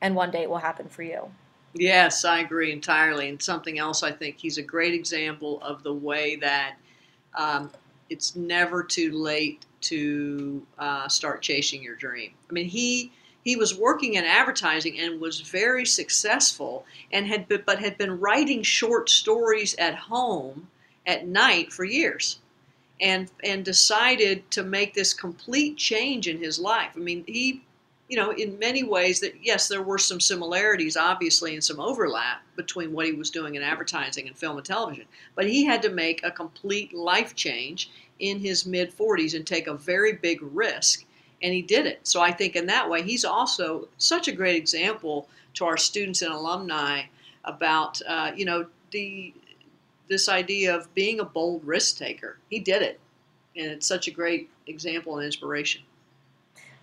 and 0.00 0.14
one 0.14 0.30
day 0.30 0.42
it 0.42 0.50
will 0.50 0.58
happen 0.58 0.88
for 0.88 1.02
you. 1.02 1.30
Yes, 1.74 2.24
I 2.24 2.40
agree 2.40 2.72
entirely. 2.72 3.28
And 3.28 3.40
something 3.40 3.78
else, 3.78 4.02
I 4.02 4.10
think 4.10 4.38
he's 4.38 4.58
a 4.58 4.62
great 4.62 4.92
example 4.92 5.60
of 5.62 5.84
the 5.84 5.94
way 5.94 6.34
that 6.36 6.74
um, 7.34 7.70
it's 8.08 8.34
never 8.34 8.82
too 8.82 9.12
late 9.12 9.64
to 9.82 10.66
uh, 10.78 11.06
start 11.06 11.42
chasing 11.42 11.82
your 11.82 11.94
dream. 11.94 12.32
I 12.48 12.52
mean, 12.52 12.66
he 12.66 13.12
he 13.44 13.56
was 13.56 13.74
working 13.74 14.14
in 14.14 14.24
advertising 14.24 14.98
and 14.98 15.20
was 15.20 15.40
very 15.40 15.86
successful, 15.86 16.84
and 17.12 17.26
had 17.26 17.48
been, 17.48 17.62
but 17.64 17.78
had 17.78 17.96
been 17.96 18.20
writing 18.20 18.62
short 18.62 19.08
stories 19.08 19.74
at 19.76 19.94
home 19.94 20.68
at 21.06 21.26
night 21.26 21.72
for 21.72 21.84
years. 21.84 22.38
And, 23.02 23.30
and 23.42 23.64
decided 23.64 24.50
to 24.50 24.62
make 24.62 24.92
this 24.92 25.14
complete 25.14 25.78
change 25.78 26.28
in 26.28 26.36
his 26.36 26.58
life. 26.58 26.90
I 26.94 26.98
mean, 26.98 27.24
he 27.26 27.62
you 28.10 28.16
know, 28.16 28.32
in 28.32 28.58
many 28.58 28.82
ways, 28.82 29.20
that 29.20 29.36
yes, 29.40 29.68
there 29.68 29.82
were 29.82 29.96
some 29.96 30.18
similarities, 30.18 30.96
obviously, 30.96 31.54
and 31.54 31.62
some 31.62 31.78
overlap 31.78 32.42
between 32.56 32.92
what 32.92 33.06
he 33.06 33.12
was 33.12 33.30
doing 33.30 33.54
in 33.54 33.62
advertising 33.62 34.26
and 34.26 34.36
film 34.36 34.56
and 34.56 34.66
television. 34.66 35.04
But 35.36 35.46
he 35.46 35.64
had 35.64 35.80
to 35.82 35.90
make 35.90 36.24
a 36.24 36.32
complete 36.32 36.92
life 36.92 37.36
change 37.36 37.88
in 38.18 38.40
his 38.40 38.66
mid 38.66 38.92
40s 38.92 39.34
and 39.34 39.46
take 39.46 39.68
a 39.68 39.74
very 39.74 40.12
big 40.12 40.40
risk, 40.42 41.04
and 41.42 41.52
he 41.52 41.62
did 41.62 41.86
it. 41.86 42.00
So 42.06 42.20
I 42.20 42.32
think 42.32 42.56
in 42.56 42.66
that 42.66 42.88
way, 42.88 43.02
he's 43.02 43.24
also 43.24 43.88
such 43.98 44.28
a 44.28 44.32
great 44.32 44.56
example 44.56 45.28
to 45.54 45.64
our 45.64 45.76
students 45.76 46.22
and 46.22 46.32
alumni 46.32 47.02
about, 47.44 48.00
uh, 48.06 48.32
you 48.34 48.44
know, 48.44 48.66
the 48.90 49.32
this 50.08 50.28
idea 50.28 50.74
of 50.74 50.92
being 50.94 51.20
a 51.20 51.24
bold 51.24 51.64
risk 51.64 51.96
taker. 51.96 52.36
He 52.50 52.58
did 52.58 52.82
it, 52.82 52.98
and 53.56 53.70
it's 53.70 53.86
such 53.86 54.08
a 54.08 54.10
great 54.10 54.50
example 54.66 55.16
and 55.16 55.24
inspiration. 55.24 55.82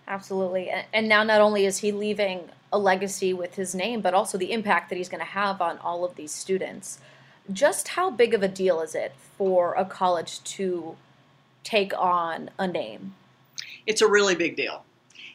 Absolutely. 0.06 0.70
And, 0.70 0.86
and 0.94 1.08
now 1.08 1.22
not 1.22 1.42
only 1.42 1.66
is 1.66 1.78
he 1.78 1.92
leaving 1.92 2.48
a 2.72 2.78
legacy 2.78 3.34
with 3.34 3.54
his 3.56 3.74
name, 3.74 4.00
but 4.00 4.14
also 4.14 4.38
the 4.38 4.52
impact 4.52 4.88
that 4.88 4.96
he's 4.96 5.10
going 5.10 5.20
to 5.20 5.26
have 5.26 5.60
on 5.60 5.78
all 5.78 6.04
of 6.04 6.16
these 6.16 6.32
students. 6.32 6.98
Just 7.52 7.88
how 7.88 8.10
big 8.10 8.32
of 8.32 8.42
a 8.42 8.48
deal 8.48 8.80
is 8.80 8.94
it 8.94 9.12
for 9.36 9.74
a 9.74 9.84
college 9.84 10.42
to 10.44 10.96
take 11.64 11.92
on 11.98 12.50
a 12.58 12.66
name? 12.66 13.14
It's 13.88 14.02
a 14.02 14.06
really 14.06 14.34
big 14.34 14.54
deal. 14.54 14.84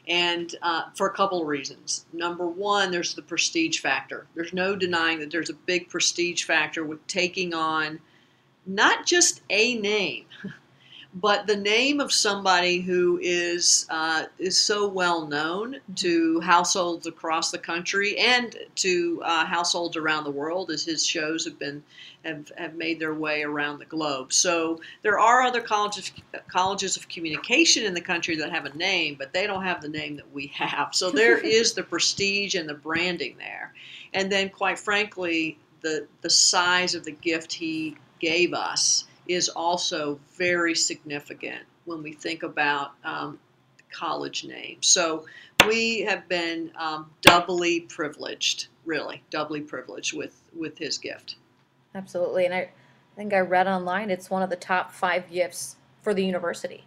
And 0.07 0.53
uh, 0.61 0.83
for 0.95 1.07
a 1.07 1.13
couple 1.13 1.41
of 1.41 1.47
reasons. 1.47 2.05
Number 2.13 2.45
one, 2.45 2.91
there's 2.91 3.15
the 3.15 3.21
prestige 3.23 3.79
factor. 3.79 4.27
There's 4.35 4.53
no 4.53 4.75
denying 4.75 5.19
that 5.19 5.31
there's 5.31 5.49
a 5.49 5.55
big 5.55 5.89
prestige 5.89 6.43
factor 6.43 6.85
with 6.85 7.05
taking 7.07 7.55
on 7.55 7.99
not 8.67 9.07
just 9.07 9.41
a 9.49 9.75
name, 9.75 10.25
but 11.15 11.45
the 11.45 11.55
name 11.55 11.99
of 11.99 12.11
somebody 12.11 12.81
who 12.81 13.19
is 13.21 13.85
uh, 13.89 14.25
is 14.39 14.57
so 14.57 14.87
well 14.87 15.27
known 15.27 15.79
to 15.95 16.39
households 16.39 17.05
across 17.05 17.51
the 17.51 17.57
country 17.59 18.17
and 18.17 18.55
to 18.75 19.21
uh, 19.23 19.45
households 19.45 19.95
around 19.95 20.23
the 20.23 20.31
world, 20.31 20.71
as 20.71 20.83
his 20.83 21.05
shows 21.05 21.45
have 21.45 21.59
been 21.59 21.83
have, 22.25 22.51
have 22.57 22.73
made 22.73 22.99
their 22.99 23.13
way 23.13 23.43
around 23.43 23.77
the 23.77 23.85
globe. 23.85 24.33
So 24.33 24.81
there 25.03 25.19
are 25.19 25.43
other 25.43 25.61
colleges 25.61 26.11
colleges 26.47 26.97
of 26.97 27.07
communication 27.09 27.85
in 27.85 27.93
the 27.93 28.01
country 28.01 28.35
that 28.37 28.51
have 28.51 28.65
a 28.65 28.75
name, 28.75 29.15
but 29.19 29.33
they 29.33 29.45
don't 29.45 29.63
have 29.63 29.81
the 29.81 29.89
name 29.89 30.15
that 30.15 30.33
we 30.33 30.47
have. 30.47 30.95
So 30.95 31.11
there 31.11 31.37
is 31.45 31.73
the 31.73 31.83
prestige 31.83 32.55
and 32.55 32.67
the 32.67 32.73
branding 32.73 33.35
there, 33.37 33.71
and 34.13 34.31
then 34.31 34.49
quite 34.49 34.79
frankly, 34.79 35.59
the 35.81 36.07
the 36.21 36.29
size 36.31 36.95
of 36.95 37.03
the 37.03 37.11
gift 37.11 37.53
he 37.53 37.97
gave 38.19 38.53
us 38.53 39.05
is 39.27 39.49
also 39.49 40.19
very 40.37 40.75
significant 40.75 41.63
when 41.85 42.03
we 42.03 42.13
think 42.13 42.43
about 42.43 42.91
um, 43.03 43.39
college 43.91 44.43
names. 44.43 44.87
So 44.87 45.25
we 45.67 46.01
have 46.01 46.27
been 46.27 46.71
um, 46.75 47.09
doubly 47.21 47.81
privileged, 47.81 48.67
really 48.85 49.23
doubly 49.29 49.61
privileged 49.61 50.15
with 50.15 50.35
with 50.55 50.77
his 50.77 50.97
gift. 50.97 51.35
Absolutely. 51.95 52.45
And 52.45 52.53
I, 52.53 52.59
I 52.59 52.69
think 53.15 53.33
I 53.33 53.39
read 53.39 53.67
online 53.67 54.09
it's 54.09 54.29
one 54.29 54.41
of 54.41 54.49
the 54.49 54.55
top 54.55 54.91
five 54.91 55.29
gifts 55.31 55.77
for 56.01 56.13
the 56.13 56.25
university. 56.25 56.85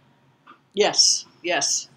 Yes, 0.73 1.25
yes. 1.41 1.89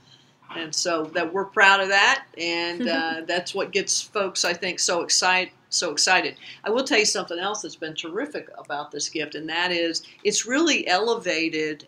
And 0.57 0.75
so 0.75 1.05
that 1.07 1.33
we're 1.33 1.45
proud 1.45 1.81
of 1.81 1.89
that, 1.89 2.25
and 2.37 2.89
uh, 2.89 3.23
that's 3.27 3.55
what 3.55 3.71
gets 3.73 4.01
folks, 4.01 4.45
I 4.45 4.53
think, 4.53 4.79
so 4.81 5.03
excited. 5.03 5.53
So 5.73 5.93
excited. 5.93 6.37
I 6.65 6.71
will 6.71 6.83
tell 6.83 6.99
you 6.99 7.05
something 7.05 7.39
else 7.39 7.63
that's 7.63 7.77
been 7.77 7.95
terrific 7.95 8.49
about 8.59 8.91
this 8.91 9.09
gift, 9.09 9.37
and 9.37 9.49
that 9.49 9.71
is 9.71 10.03
it's 10.25 10.45
really 10.45 10.87
elevated 10.89 11.87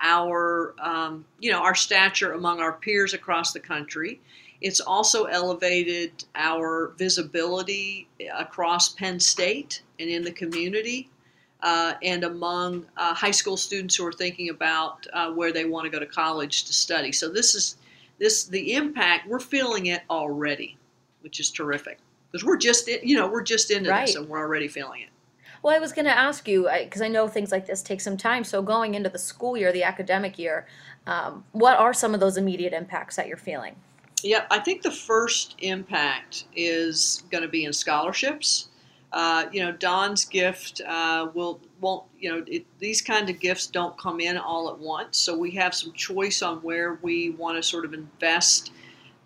our, 0.00 0.74
um, 0.78 1.24
you 1.40 1.50
know, 1.50 1.60
our 1.60 1.74
stature 1.74 2.32
among 2.32 2.60
our 2.60 2.72
peers 2.72 3.12
across 3.14 3.52
the 3.52 3.60
country. 3.60 4.20
It's 4.60 4.80
also 4.80 5.24
elevated 5.24 6.24
our 6.34 6.92
visibility 6.96 8.08
across 8.32 8.90
Penn 8.90 9.18
State 9.18 9.82
and 9.98 10.08
in 10.08 10.22
the 10.22 10.32
community 10.32 11.10
uh, 11.64 11.94
and 12.02 12.24
among 12.24 12.86
uh, 12.96 13.14
high 13.14 13.30
school 13.30 13.56
students 13.56 13.96
who 13.96 14.06
are 14.06 14.12
thinking 14.12 14.50
about 14.50 15.06
uh, 15.12 15.32
where 15.32 15.52
they 15.52 15.64
want 15.64 15.84
to 15.84 15.90
go 15.90 15.98
to 15.98 16.06
college 16.06 16.64
to 16.64 16.72
study. 16.72 17.10
So 17.10 17.28
this 17.28 17.54
is 17.54 17.76
this 18.18 18.44
the 18.44 18.74
impact 18.74 19.28
we're 19.28 19.40
feeling 19.40 19.86
it 19.86 20.02
already, 20.10 20.76
which 21.20 21.40
is 21.40 21.50
terrific 21.50 21.98
because 22.30 22.44
we're 22.44 22.56
just 22.56 22.88
in, 22.88 22.98
you 23.06 23.16
know 23.16 23.26
we're 23.28 23.42
just 23.42 23.70
into 23.70 23.90
Right. 23.90 24.06
this 24.06 24.16
and 24.16 24.28
we're 24.28 24.38
already 24.38 24.68
feeling 24.68 25.02
it. 25.02 25.08
Well, 25.62 25.74
I 25.74 25.78
was 25.78 25.94
going 25.94 26.04
to 26.04 26.16
ask 26.16 26.46
you 26.46 26.68
because 26.82 27.00
I 27.00 27.08
know 27.08 27.26
things 27.26 27.50
like 27.50 27.66
this 27.66 27.82
take 27.82 28.02
some 28.02 28.18
time. 28.18 28.44
So 28.44 28.60
going 28.60 28.94
into 28.94 29.08
the 29.08 29.18
school 29.18 29.56
year, 29.56 29.72
the 29.72 29.82
academic 29.82 30.38
year, 30.38 30.66
um, 31.06 31.42
what 31.52 31.78
are 31.78 31.94
some 31.94 32.12
of 32.12 32.20
those 32.20 32.36
immediate 32.36 32.74
impacts 32.74 33.16
that 33.16 33.28
you're 33.28 33.38
feeling? 33.38 33.74
Yeah, 34.22 34.44
I 34.50 34.58
think 34.58 34.82
the 34.82 34.90
first 34.90 35.54
impact 35.60 36.44
is 36.54 37.22
going 37.30 37.42
to 37.42 37.48
be 37.48 37.64
in 37.64 37.72
scholarships. 37.72 38.68
Uh, 39.14 39.46
you 39.52 39.62
know, 39.62 39.70
Don's 39.70 40.24
gift 40.24 40.80
uh, 40.84 41.28
will 41.34 41.60
won't 41.80 42.02
you 42.18 42.30
know 42.30 42.44
it, 42.48 42.66
these 42.80 43.00
kind 43.00 43.30
of 43.30 43.38
gifts 43.38 43.68
don't 43.68 43.96
come 43.96 44.18
in 44.18 44.36
all 44.36 44.68
at 44.68 44.78
once, 44.78 45.16
so 45.16 45.38
we 45.38 45.52
have 45.52 45.72
some 45.72 45.92
choice 45.92 46.42
on 46.42 46.58
where 46.58 46.98
we 47.00 47.30
want 47.30 47.56
to 47.56 47.62
sort 47.62 47.84
of 47.84 47.94
invest 47.94 48.72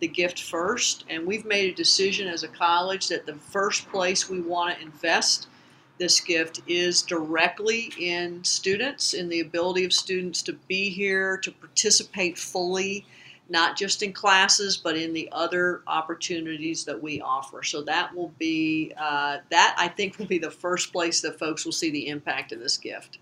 the 0.00 0.06
gift 0.06 0.42
first, 0.42 1.06
and 1.08 1.26
we've 1.26 1.46
made 1.46 1.72
a 1.72 1.74
decision 1.74 2.28
as 2.28 2.42
a 2.42 2.48
college 2.48 3.08
that 3.08 3.24
the 3.24 3.34
first 3.34 3.88
place 3.88 4.28
we 4.28 4.42
want 4.42 4.76
to 4.76 4.82
invest 4.82 5.48
this 5.96 6.20
gift 6.20 6.60
is 6.66 7.00
directly 7.00 7.90
in 7.98 8.44
students, 8.44 9.14
in 9.14 9.30
the 9.30 9.40
ability 9.40 9.86
of 9.86 9.92
students 9.94 10.42
to 10.42 10.52
be 10.52 10.90
here, 10.90 11.38
to 11.38 11.50
participate 11.50 12.36
fully 12.36 13.06
not 13.48 13.76
just 13.76 14.02
in 14.02 14.12
classes, 14.12 14.76
but 14.76 14.96
in 14.96 15.12
the 15.12 15.28
other 15.32 15.82
opportunities 15.86 16.84
that 16.84 17.02
we 17.02 17.20
offer. 17.20 17.62
So 17.62 17.82
that 17.82 18.14
will 18.14 18.32
be, 18.38 18.92
uh, 18.96 19.38
that 19.50 19.74
I 19.78 19.88
think 19.88 20.18
will 20.18 20.26
be 20.26 20.38
the 20.38 20.50
first 20.50 20.92
place 20.92 21.20
that 21.22 21.38
folks 21.38 21.64
will 21.64 21.72
see 21.72 21.90
the 21.90 22.08
impact 22.08 22.52
of 22.52 22.58
this 22.58 22.76
gift. 22.76 23.18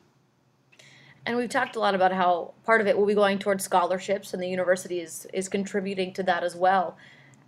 And 1.24 1.36
we've 1.36 1.50
talked 1.50 1.76
a 1.76 1.80
lot 1.80 1.94
about 1.94 2.12
how 2.12 2.54
part 2.64 2.80
of 2.80 2.86
it 2.86 2.96
will 2.96 3.06
be 3.06 3.14
going 3.14 3.38
towards 3.38 3.64
scholarships, 3.64 4.32
and 4.32 4.42
the 4.42 4.48
university 4.48 5.00
is, 5.00 5.26
is 5.32 5.48
contributing 5.48 6.12
to 6.14 6.22
that 6.24 6.42
as 6.44 6.54
well. 6.54 6.96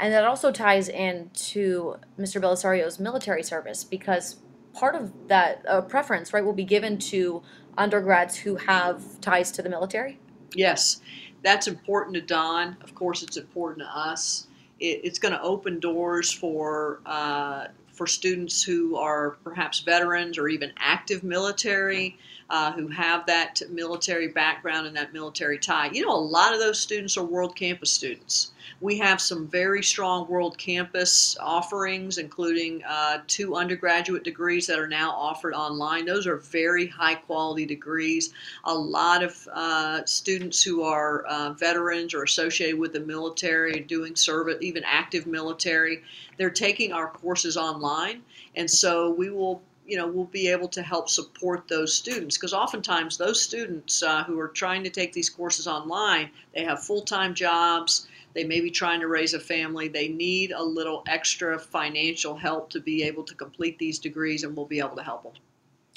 And 0.01 0.13
that 0.13 0.25
also 0.25 0.53
ties 0.53 0.89
into 0.89 1.97
Mr. 2.19 2.41
Bellisario's 2.41 3.01
military 3.01 3.43
service 3.43 3.83
because 3.83 4.37
part 4.73 4.95
of 4.95 5.13
that 5.29 5.65
uh, 5.67 5.81
preference, 5.81 6.33
right, 6.33 6.45
will 6.45 6.53
be 6.53 6.65
given 6.65 6.99
to 6.99 7.43
undergrads 7.77 8.37
who 8.37 8.57
have 8.57 9.21
ties 9.21 9.51
to 9.53 9.63
the 9.63 9.69
military. 9.69 10.19
Yes 10.55 11.01
that's 11.43 11.69
important 11.69 12.15
to 12.15 12.21
Don. 12.21 12.77
Of 12.83 12.95
course, 12.95 13.23
it's 13.23 13.37
important 13.37 13.87
to 13.87 13.99
us. 13.99 14.47
It, 14.81 15.01
it's 15.05 15.19
going 15.19 15.33
to 15.33 15.43
open 15.43 15.81
doors 15.81 16.33
for 16.33 17.01
uh, 17.07 17.67
for 17.93 18.07
students 18.07 18.63
who 18.63 18.97
are 18.97 19.31
perhaps 19.43 19.81
veterans 19.81 20.39
or 20.39 20.49
even 20.49 20.73
active 20.79 21.25
military, 21.25 22.17
uh, 22.51 22.73
who 22.73 22.89
have 22.89 23.27
that 23.27 23.61
military 23.71 24.29
background 24.29 24.87
and 24.87 24.97
that 24.97 25.13
military 25.13 25.59
tie. 25.59 25.91
You 25.93 26.07
know, 26.07 26.15
a 26.15 26.17
lot 26.17 26.55
of 26.55 26.61
those 26.61 26.79
students 26.79 27.17
are 27.17 27.25
World 27.25 27.55
Campus 27.55 27.91
students. 27.91 28.53
We 28.81 28.99
have 28.99 29.21
some 29.21 29.49
very 29.49 29.83
strong 29.83 30.29
World 30.29 30.57
Campus 30.57 31.37
offerings, 31.41 32.19
including 32.19 32.83
uh, 32.85 33.23
two 33.27 33.57
undergraduate 33.57 34.25
degrees 34.25 34.67
that 34.67 34.79
are 34.79 34.89
now 34.89 35.11
offered 35.11 35.55
online. 35.55 36.07
Those 36.07 36.27
are 36.27 36.37
very 36.37 36.87
high 36.87 37.17
quality 37.17 37.67
degrees. 37.67 38.33
A 38.65 38.75
lot 38.75 39.23
of 39.23 39.49
uh, 39.53 40.05
students 40.05 40.63
who 40.63 40.83
are 40.83 41.25
uh, 41.25 41.53
veterans 41.55 42.15
or 42.15 42.23
associated 42.23 42.79
with 42.79 42.93
the 42.93 43.01
military, 43.01 43.81
doing 43.81 44.17
service, 44.17 44.59
even 44.61 44.85
active 44.85 45.27
military, 45.27 46.03
they're 46.37 46.51
taking 46.51 46.93
our 46.93 47.09
courses 47.09 47.57
online. 47.57 48.23
And 48.55 48.71
so 48.71 49.11
we 49.11 49.31
will 49.31 49.63
you 49.89 49.97
know 49.97 50.07
we'll 50.07 50.25
be 50.27 50.49
able 50.49 50.69
to 50.69 50.83
help 50.83 51.09
support 51.09 51.67
those 51.67 51.95
students 51.95 52.37
because 52.37 52.53
oftentimes 52.53 53.17
those 53.17 53.41
students 53.43 54.03
uh, 54.03 54.23
who 54.25 54.39
are 54.39 54.49
trying 54.49 54.85
to 54.85 54.91
take 54.91 55.13
these 55.13 55.31
courses 55.31 55.67
online 55.67 56.31
they 56.55 56.63
have 56.63 56.85
full-time 56.85 57.35
jobs 57.35 58.07
they 58.35 58.45
may 58.45 58.61
be 58.61 58.71
trying 58.71 59.01
to 59.01 59.09
raise 59.09 59.35
a 59.35 59.41
family. 59.41 59.89
They 59.89 60.07
need 60.07 60.53
a 60.53 60.63
little 60.63 61.03
extra 61.09 61.59
financial 61.59 62.37
help 62.37 62.71
to 62.71 62.81
be 62.81 63.03
able 63.03 63.25
to 63.25 63.35
complete 63.35 63.79
these 63.79 63.99
degrees, 63.99 64.45
and 64.45 64.57
we'll 64.57 64.67
be 64.67 64.79
able 64.79 64.95
to 64.97 65.03
help 65.03 65.25
them. 65.25 65.33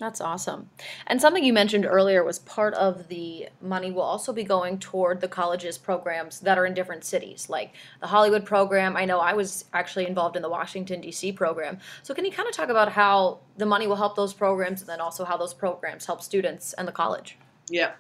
That's 0.01 0.19
awesome. 0.19 0.71
And 1.05 1.21
something 1.21 1.43
you 1.43 1.53
mentioned 1.53 1.85
earlier 1.85 2.23
was 2.23 2.39
part 2.39 2.73
of 2.73 3.07
the 3.07 3.49
money 3.61 3.91
will 3.91 4.01
also 4.01 4.33
be 4.33 4.43
going 4.43 4.79
toward 4.79 5.21
the 5.21 5.27
college's 5.27 5.77
programs 5.77 6.39
that 6.39 6.57
are 6.57 6.65
in 6.65 6.73
different 6.73 7.03
cities, 7.03 7.51
like 7.51 7.75
the 7.99 8.07
Hollywood 8.07 8.43
program. 8.43 8.97
I 8.97 9.05
know 9.05 9.19
I 9.19 9.33
was 9.33 9.65
actually 9.73 10.07
involved 10.07 10.35
in 10.35 10.41
the 10.41 10.49
Washington, 10.49 11.01
D.C. 11.01 11.33
program. 11.33 11.77
So, 12.01 12.15
can 12.15 12.25
you 12.25 12.31
kind 12.31 12.49
of 12.49 12.55
talk 12.55 12.69
about 12.69 12.91
how 12.91 13.41
the 13.57 13.67
money 13.67 13.85
will 13.85 13.95
help 13.95 14.15
those 14.15 14.33
programs 14.33 14.81
and 14.81 14.89
then 14.89 15.01
also 15.01 15.23
how 15.23 15.37
those 15.37 15.53
programs 15.53 16.07
help 16.07 16.23
students 16.23 16.73
and 16.73 16.87
the 16.87 16.91
college? 16.91 17.37
Yeah. 17.69 17.91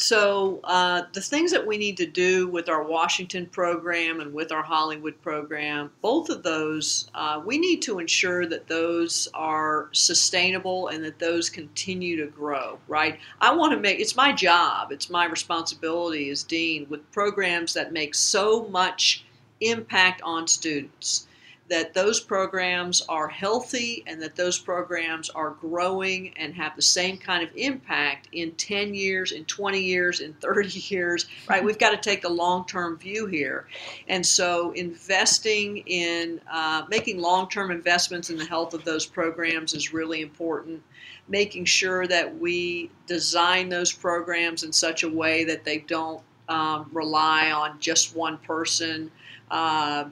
So, 0.00 0.60
uh, 0.62 1.02
the 1.12 1.20
things 1.20 1.50
that 1.50 1.66
we 1.66 1.76
need 1.76 1.96
to 1.96 2.06
do 2.06 2.46
with 2.46 2.68
our 2.68 2.84
Washington 2.84 3.46
program 3.46 4.20
and 4.20 4.32
with 4.32 4.52
our 4.52 4.62
Hollywood 4.62 5.20
program, 5.22 5.90
both 6.02 6.28
of 6.28 6.44
those, 6.44 7.10
uh, 7.16 7.42
we 7.44 7.58
need 7.58 7.82
to 7.82 7.98
ensure 7.98 8.46
that 8.46 8.68
those 8.68 9.26
are 9.34 9.88
sustainable 9.90 10.86
and 10.86 11.04
that 11.04 11.18
those 11.18 11.50
continue 11.50 12.16
to 12.16 12.28
grow, 12.30 12.78
right? 12.86 13.18
I 13.40 13.52
want 13.56 13.72
to 13.72 13.80
make 13.80 13.98
it's 13.98 14.14
my 14.14 14.30
job, 14.32 14.92
it's 14.92 15.10
my 15.10 15.24
responsibility 15.24 16.30
as 16.30 16.44
dean 16.44 16.86
with 16.88 17.10
programs 17.10 17.74
that 17.74 17.92
make 17.92 18.14
so 18.14 18.68
much 18.68 19.24
impact 19.60 20.22
on 20.22 20.46
students 20.46 21.26
that 21.68 21.92
those 21.92 22.20
programs 22.20 23.02
are 23.08 23.28
healthy 23.28 24.02
and 24.06 24.22
that 24.22 24.36
those 24.36 24.58
programs 24.58 25.28
are 25.30 25.50
growing 25.50 26.32
and 26.36 26.54
have 26.54 26.74
the 26.76 26.82
same 26.82 27.18
kind 27.18 27.42
of 27.42 27.50
impact 27.56 28.28
in 28.32 28.52
10 28.52 28.94
years, 28.94 29.32
in 29.32 29.44
20 29.44 29.80
years, 29.80 30.20
in 30.20 30.32
30 30.34 30.68
years, 30.94 31.26
right? 31.48 31.62
We've 31.62 31.78
got 31.78 31.90
to 31.90 31.96
take 31.96 32.24
a 32.24 32.28
long 32.28 32.66
term 32.66 32.96
view 32.96 33.26
here. 33.26 33.66
And 34.08 34.24
so 34.24 34.72
investing 34.72 35.78
in 35.86 36.40
uh, 36.50 36.84
making 36.88 37.20
long 37.20 37.48
term 37.48 37.70
investments 37.70 38.30
in 38.30 38.36
the 38.36 38.46
health 38.46 38.72
of 38.74 38.84
those 38.84 39.04
programs 39.04 39.74
is 39.74 39.92
really 39.92 40.22
important. 40.22 40.82
Making 41.28 41.66
sure 41.66 42.06
that 42.06 42.38
we 42.38 42.90
design 43.06 43.68
those 43.68 43.92
programs 43.92 44.62
in 44.62 44.72
such 44.72 45.02
a 45.02 45.08
way 45.08 45.44
that 45.44 45.64
they 45.64 45.78
don't 45.78 46.22
um, 46.48 46.88
rely 46.92 47.50
on 47.50 47.78
just 47.80 48.16
one 48.16 48.38
person 48.38 49.10
uh, 49.50 50.04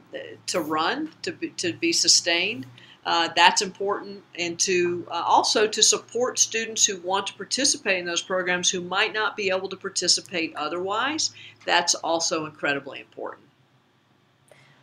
to 0.47 0.61
run, 0.61 1.11
to 1.23 1.33
be, 1.33 1.51
to 1.51 1.73
be 1.73 1.93
sustained. 1.93 2.67
Uh, 3.05 3.29
that's 3.37 3.63
important, 3.63 4.25
and 4.37 4.59
to 4.59 5.07
uh, 5.09 5.23
also 5.25 5.69
to 5.69 5.81
support 5.81 6.41
students 6.41 6.85
who 6.85 6.97
want 6.99 7.29
to 7.29 7.35
participate 7.35 7.99
in 7.99 8.05
those 8.05 8.21
programs 8.21 8.69
who 8.69 8.81
might 8.81 9.13
not 9.13 9.37
be 9.37 9.49
able 9.49 9.69
to 9.69 9.77
participate 9.77 10.53
otherwise. 10.57 11.31
That's 11.65 11.95
also 11.95 12.47
incredibly 12.47 12.99
important. 12.99 13.47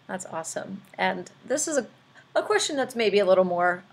That's 0.07 0.25
awesome. 0.27 0.81
And 0.97 1.29
this 1.45 1.67
is 1.67 1.77
a, 1.77 1.85
a 2.33 2.41
question 2.41 2.77
that's 2.77 2.95
maybe 2.95 3.19
a 3.19 3.25
little 3.25 3.43
more 3.43 3.83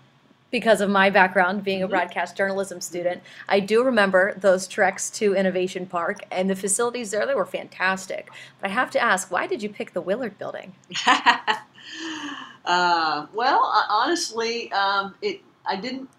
because 0.51 0.81
of 0.81 0.89
my 0.89 1.09
background 1.09 1.63
being 1.63 1.81
a 1.81 1.85
mm-hmm. 1.85 1.91
broadcast 1.91 2.37
journalism 2.37 2.81
student, 2.81 3.23
I 3.47 3.59
do 3.59 3.83
remember 3.83 4.35
those 4.35 4.67
treks 4.67 5.09
to 5.11 5.33
Innovation 5.33 5.85
Park 5.85 6.19
and 6.29 6.49
the 6.49 6.55
facilities 6.55 7.11
there, 7.11 7.25
they 7.25 7.35
were 7.35 7.45
fantastic. 7.45 8.29
But 8.59 8.69
I 8.69 8.73
have 8.73 8.91
to 8.91 8.99
ask, 8.99 9.31
why 9.31 9.47
did 9.47 9.63
you 9.63 9.69
pick 9.69 9.93
the 9.93 10.01
Willard 10.01 10.37
building? 10.37 10.73
uh, 12.65 13.25
well, 13.33 13.85
honestly, 13.89 14.71
um, 14.73 15.15
it 15.21 15.41
I 15.65 15.75
didn't 15.77 16.09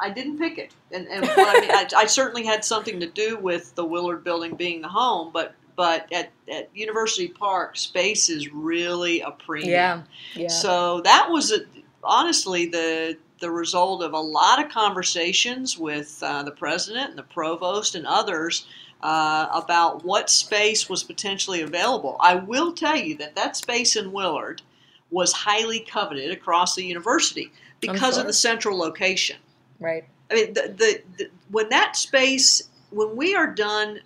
I 0.00 0.10
didn't 0.10 0.38
pick 0.38 0.58
it, 0.58 0.72
and, 0.92 1.08
and 1.08 1.24
I, 1.24 1.60
mean, 1.60 1.70
I, 1.70 1.88
I, 1.96 2.06
certainly 2.06 2.44
had 2.44 2.64
something 2.64 3.00
to 3.00 3.06
do 3.06 3.36
with 3.36 3.74
the 3.74 3.84
Willard 3.84 4.22
building 4.22 4.54
being 4.54 4.80
the 4.80 4.88
home, 4.88 5.30
but 5.32 5.54
but 5.74 6.12
at, 6.12 6.30
at 6.52 6.68
University 6.74 7.28
Park, 7.28 7.76
space 7.76 8.28
is 8.28 8.52
really 8.52 9.20
a 9.20 9.30
premium. 9.30 9.70
Yeah, 9.70 10.02
yeah. 10.34 10.48
So 10.48 11.00
that 11.02 11.30
was 11.30 11.52
a, 11.52 11.58
honestly 12.02 12.66
the 12.66 13.16
the 13.38 13.50
result 13.50 14.02
of 14.02 14.12
a 14.12 14.20
lot 14.20 14.64
of 14.64 14.70
conversations 14.70 15.78
with 15.78 16.22
uh, 16.22 16.42
the 16.42 16.50
president 16.50 17.10
and 17.10 17.18
the 17.18 17.22
provost 17.22 17.94
and 17.94 18.06
others 18.06 18.66
uh, 19.02 19.48
about 19.52 20.04
what 20.04 20.28
space 20.28 20.88
was 20.88 21.04
potentially 21.04 21.60
available. 21.60 22.16
I 22.20 22.34
will 22.34 22.72
tell 22.72 22.96
you 22.96 23.16
that 23.18 23.36
that 23.36 23.56
space 23.56 23.96
in 23.96 24.12
Willard 24.12 24.62
was 25.10 25.32
highly 25.32 25.80
coveted 25.80 26.30
across 26.30 26.74
the 26.74 26.84
university 26.84 27.52
because 27.80 28.18
of 28.18 28.26
the 28.26 28.32
central 28.32 28.76
location. 28.76 29.36
Right. 29.78 30.04
I 30.30 30.34
mean, 30.34 30.52
the, 30.52 30.74
the, 30.76 31.02
the, 31.16 31.30
when 31.50 31.68
that 31.70 31.96
space, 31.96 32.68
when 32.90 33.16
we 33.16 33.34
are 33.34 33.46
done 33.46 34.00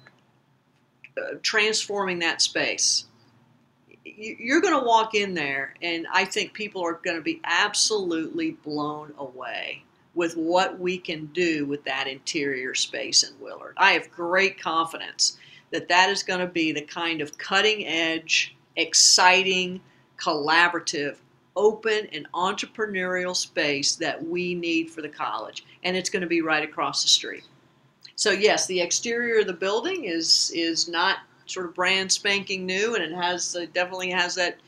uh, 1.17 1.37
transforming 1.43 2.19
that 2.21 2.43
space, 2.43 3.07
you're 4.17 4.61
going 4.61 4.79
to 4.79 4.87
walk 4.87 5.15
in 5.15 5.35
there, 5.35 5.75
and 5.83 6.07
I 6.13 6.25
think 6.25 6.53
people 6.53 6.85
are 6.85 7.01
going 7.05 7.17
to 7.17 7.23
be 7.23 7.41
absolutely 7.45 8.53
blown 8.53 9.15
away 9.19 9.83
with 10.15 10.37
what 10.37 10.79
we 10.79 10.99
can 10.99 11.27
do 11.27 11.65
with 11.67 11.85
that 11.85 12.07
interior 12.07 12.75
space 12.75 13.23
in 13.23 13.33
Willard. 13.41 13.75
I 13.79 13.93
have 13.93 14.11
great 14.11 14.61
confidence 14.61 15.39
that 15.71 15.89
that 15.89 16.11
is 16.11 16.23
going 16.23 16.41
to 16.41 16.47
be 16.47 16.73
the 16.73 16.83
kind 16.83 17.21
of 17.21 17.39
cutting 17.39 17.87
edge, 17.87 18.55
exciting, 18.77 19.81
collaborative, 20.19 21.17
open, 21.57 22.09
and 22.13 22.31
entrepreneurial 22.33 23.35
space 23.35 23.97
that 23.97 24.27
we 24.27 24.55
need 24.55 24.91
for 24.91 25.03
the 25.03 25.09
college. 25.09 25.65
And 25.83 25.97
it's 25.97 26.11
going 26.11 26.23
to 26.23 26.29
be 26.29 26.43
right 26.43 26.63
across 26.63 27.03
the 27.03 27.09
street. 27.09 27.45
So 28.17 28.31
yes, 28.31 28.67
the 28.67 28.81
exterior 28.81 29.41
of 29.41 29.47
the 29.47 29.53
building 29.53 30.05
is 30.05 30.53
is 30.55 30.89
not 30.89 31.19
sort 31.47 31.67
of 31.67 31.75
brand 31.75 32.11
spanking 32.11 32.67
new, 32.67 32.95
and 32.95 33.05
it 33.05 33.13
has 33.13 33.57
uh, 33.57 33.67
definitely 33.73 34.11
has 34.11 34.35
that 34.37 34.59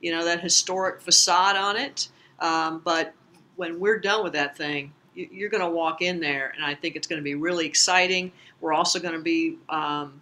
you 0.00 0.12
know 0.12 0.24
that 0.24 0.40
historic 0.40 1.00
facade 1.00 1.56
on 1.56 1.76
it. 1.76 2.08
Um, 2.40 2.80
but 2.84 3.14
when 3.56 3.80
we're 3.80 3.98
done 3.98 4.22
with 4.22 4.34
that 4.34 4.56
thing, 4.56 4.92
you, 5.14 5.46
are 5.46 5.48
going 5.48 5.62
to 5.62 5.70
walk 5.70 6.02
in 6.02 6.20
there, 6.20 6.52
and 6.54 6.64
I 6.64 6.74
think 6.74 6.96
it's 6.96 7.06
going 7.06 7.20
to 7.20 7.24
be 7.24 7.34
really 7.34 7.66
exciting. 7.66 8.32
We're 8.60 8.74
also 8.74 9.00
going 9.00 9.14
to 9.14 9.22
be 9.22 9.58
um, 9.68 10.20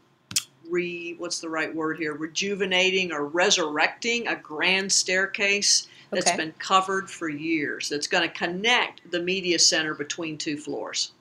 re 0.68 1.14
what's 1.18 1.40
the 1.40 1.48
right 1.48 1.74
word 1.74 1.98
here 1.98 2.14
rejuvenating 2.14 3.12
or 3.12 3.26
resurrecting 3.26 4.26
a 4.28 4.36
grand 4.36 4.90
staircase 4.90 5.88
that's 6.10 6.28
Okay. 6.28 6.36
been 6.36 6.52
covered 6.58 7.10
for 7.10 7.28
years. 7.28 7.88
That's 7.88 8.06
going 8.06 8.28
to 8.28 8.34
connect 8.34 9.10
the 9.10 9.20
media 9.20 9.58
center 9.58 9.94
between 9.94 10.38
two 10.38 10.56
floors. 10.56 11.12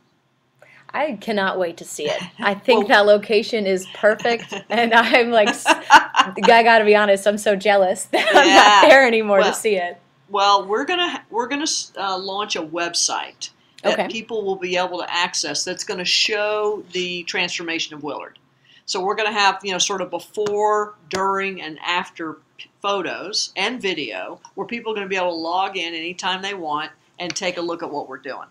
I 0.93 1.13
cannot 1.19 1.57
wait 1.57 1.77
to 1.77 1.85
see 1.85 2.05
it. 2.07 2.21
I 2.39 2.53
think 2.53 2.87
Well- 2.87 2.87
that 2.89 3.05
location 3.05 3.65
is 3.65 3.87
perfect, 3.95 4.53
and 4.69 4.93
I'm 4.93 5.31
like, 5.31 5.49
I 5.65 6.33
got 6.63 6.79
to 6.79 6.85
be 6.85 6.95
honest, 6.95 7.27
I'm 7.27 7.37
so 7.37 7.55
jealous 7.55 8.05
that 8.05 8.27
I'm 8.33 8.47
not 8.83 8.89
there 8.89 9.05
anymore 9.07 9.39
Well, 9.39 9.51
to 9.51 9.57
see 9.57 9.75
it. 9.75 9.99
Well, 10.29 10.65
we're 10.65 10.85
gonna 10.85 11.23
we're 11.29 11.47
gonna 11.47 11.65
uh, 11.97 12.17
launch 12.17 12.55
a 12.55 12.61
website 12.63 13.49
that 13.83 13.93
Okay. 13.99 14.07
people 14.07 14.43
will 14.45 14.55
be 14.55 14.77
able 14.77 14.99
to 14.99 15.13
access. 15.13 15.63
That's 15.63 15.83
going 15.83 15.97
to 15.99 16.05
show 16.05 16.83
the 16.93 17.23
transformation 17.23 17.93
of 17.95 18.01
Willard. 18.01 18.39
So 18.85 19.03
we're 19.03 19.15
going 19.15 19.31
to 19.31 19.37
have 19.37 19.59
you 19.63 19.71
know 19.73 19.77
sort 19.77 20.01
of 20.01 20.09
before, 20.09 20.95
during, 21.09 21.61
and 21.61 21.77
after 21.85 22.37
photos 22.81 23.51
and 23.55 23.81
video, 23.81 24.39
where 24.55 24.65
people 24.65 24.91
are 24.93 24.95
going 24.95 25.05
to 25.05 25.09
be 25.09 25.17
able 25.17 25.31
to 25.31 25.35
log 25.35 25.75
in 25.77 25.93
anytime 25.93 26.41
they 26.41 26.53
want 26.53 26.91
and 27.19 27.35
take 27.35 27.57
a 27.57 27.61
look 27.61 27.83
at 27.83 27.91
what 27.91 28.07
we're 28.09 28.17
doing. 28.17 28.47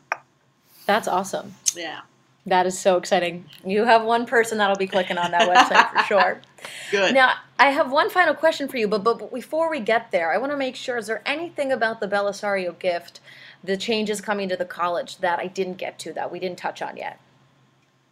That's 0.87 1.09
awesome. 1.09 1.55
Yeah, 1.75 2.01
That 2.47 2.67
is 2.67 2.77
so 2.77 2.97
exciting. 2.97 3.45
You 3.65 3.85
have 3.85 4.05
one 4.05 4.27
person 4.27 4.59
that'll 4.59 4.77
be 4.77 4.89
clicking 4.89 5.17
on 5.17 5.31
that 5.31 5.49
website 5.49 5.93
for 5.93 6.07
sure. 6.07 6.41
good. 6.91 7.15
Now, 7.15 7.35
I 7.59 7.71
have 7.71 7.93
one 7.93 8.11
final 8.11 8.35
question 8.35 8.67
for 8.67 8.79
you, 8.79 8.89
but, 8.89 9.05
but 9.05 9.33
before 9.33 9.71
we 9.71 9.79
get 9.79 10.11
there, 10.11 10.33
I 10.33 10.39
want 10.39 10.51
to 10.51 10.57
make 10.57 10.75
sure 10.75 10.97
is 10.97 11.07
there 11.07 11.23
anything 11.25 11.71
about 11.71 12.01
the 12.01 12.09
Bellisario 12.09 12.77
gift, 12.77 13.21
the 13.63 13.77
changes 13.77 14.21
coming 14.21 14.49
to 14.49 14.57
the 14.57 14.65
college 14.65 15.19
that 15.19 15.39
I 15.39 15.47
didn't 15.47 15.77
get 15.77 16.01
to 16.01 16.13
that 16.15 16.33
we 16.33 16.41
didn't 16.41 16.59
touch 16.59 16.83
on 16.83 16.97
yet? 16.97 17.21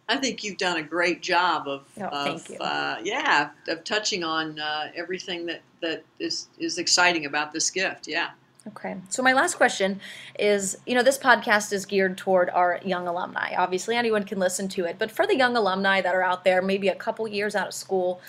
I 0.07 0.17
think 0.17 0.43
you've 0.43 0.57
done 0.57 0.77
a 0.77 0.83
great 0.83 1.21
job 1.21 1.67
of, 1.67 1.85
Oh, 1.99 2.05
of 2.05 2.25
thank 2.25 2.49
you. 2.49 2.57
Uh, 2.57 2.99
yeah, 3.03 3.49
of 3.67 3.83
touching 3.83 4.23
on 4.23 4.59
uh, 4.59 4.91
everything 4.95 5.45
that, 5.47 5.61
that 5.81 6.03
is, 6.19 6.47
is 6.57 6.77
exciting 6.77 7.25
about 7.25 7.51
this 7.51 7.69
gift. 7.69 8.07
Yeah. 8.07 8.29
Okay. 8.67 8.97
So 9.09 9.23
my 9.23 9.33
last 9.33 9.55
question 9.55 9.99
is, 10.37 10.77
you 10.85 10.93
know, 10.93 11.01
this 11.01 11.17
podcast 11.17 11.73
is 11.73 11.85
geared 11.85 12.17
toward 12.17 12.49
our 12.51 12.79
young 12.85 13.07
alumni. 13.07 13.55
Obviously, 13.57 13.95
anyone 13.95 14.23
can 14.23 14.37
listen 14.37 14.67
to 14.69 14.85
it, 14.85 14.97
but 14.99 15.09
for 15.09 15.25
the 15.25 15.35
young 15.35 15.57
alumni 15.57 15.99
that 16.01 16.13
are 16.13 16.21
out 16.21 16.43
there, 16.43 16.61
maybe 16.61 16.87
a 16.87 16.95
couple 16.95 17.27
years 17.27 17.55
out 17.55 17.67
of 17.67 17.73
school, 17.73 18.21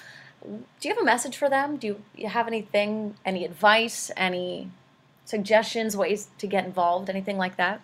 do 0.43 0.89
you 0.89 0.95
have 0.95 1.03
a 1.03 1.05
message 1.05 1.37
for 1.37 1.51
them? 1.51 1.77
Do 1.77 2.03
you, 2.17 2.29
have 2.29 2.47
anything, 2.47 3.15
any 3.25 3.45
advice, 3.45 4.11
any 4.17 4.71
suggestions, 5.27 5.97
ways 5.97 6.29
to 6.39 6.47
get 6.47 6.65
involved, 6.65 7.11
anything 7.11 7.37
like 7.37 7.57
that? 7.57 7.81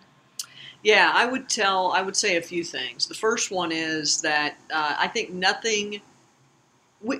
Yeah, 0.83 1.11
I 1.13 1.25
would 1.25 1.49
tell, 1.49 1.91
I 1.91 2.01
would 2.01 2.15
say 2.15 2.37
a 2.37 2.41
few 2.41 2.63
things. 2.63 3.05
The 3.05 3.13
first 3.13 3.51
one 3.51 3.71
is 3.71 4.21
that 4.21 4.57
uh, 4.73 4.95
I 4.97 5.07
think 5.07 5.31
nothing, 5.31 6.01
we, 7.01 7.19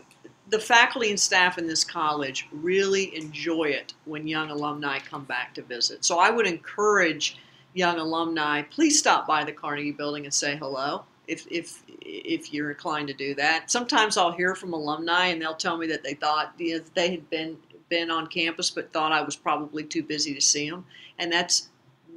the 0.50 0.60
faculty 0.60 1.10
and 1.10 1.20
staff 1.20 1.58
in 1.58 1.68
this 1.68 1.84
college 1.84 2.48
really 2.52 3.16
enjoy 3.16 3.66
it 3.66 3.94
when 4.06 4.28
young 4.28 4.50
alumni 4.50 5.00
come 5.00 5.26
back 5.26 5.54
to 5.56 5.62
visit. 5.62 6.04
So 6.04 6.20
I 6.20 6.30
would 6.30 6.48
encourage 6.48 7.38
young 7.74 8.00
alumni, 8.00 8.64
please 8.64 8.98
stop 8.98 9.28
by 9.28 9.44
the 9.44 9.52
Carnegie 9.52 9.92
Building 9.92 10.26
and 10.26 10.34
say 10.34 10.56
hello. 10.58 11.04
If, 11.28 11.46
if, 11.52 11.84
if 12.02 12.52
you're 12.52 12.72
inclined 12.72 13.08
to 13.10 13.14
do 13.14 13.36
that, 13.36 13.70
sometimes 13.70 14.18
I'll 14.18 14.32
hear 14.32 14.56
from 14.56 14.74
alumni 14.74 15.28
and 15.28 15.40
they'll 15.40 15.54
tell 15.54 15.78
me 15.78 15.86
that 15.88 16.04
they 16.04 16.16
thought 16.16 16.54
you 16.58 16.78
know, 16.78 16.84
they 16.96 17.12
had 17.12 17.30
been 17.30 17.58
been 17.90 18.12
on 18.12 18.28
campus 18.28 18.70
but 18.70 18.94
thought 18.94 19.12
I 19.12 19.22
was 19.22 19.36
probably 19.36 19.84
too 19.84 20.04
busy 20.04 20.36
to 20.36 20.42
see 20.42 20.70
them, 20.70 20.86
and 21.18 21.32
that's 21.32 21.70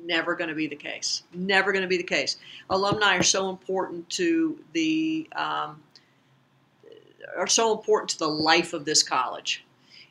never 0.04 0.34
going 0.34 0.50
to 0.50 0.54
be 0.54 0.66
the 0.66 0.76
case. 0.76 1.22
Never 1.34 1.72
going 1.72 1.82
to 1.82 1.88
be 1.88 1.96
the 1.96 2.02
case. 2.02 2.36
Alumni 2.70 3.16
are 3.16 3.22
so 3.22 3.48
important 3.48 4.08
to 4.10 4.58
the 4.72 5.28
um, 5.34 5.82
are 7.36 7.46
so 7.46 7.72
important 7.76 8.10
to 8.10 8.18
the 8.18 8.28
life 8.28 8.72
of 8.72 8.84
this 8.84 9.02
college. 9.02 9.64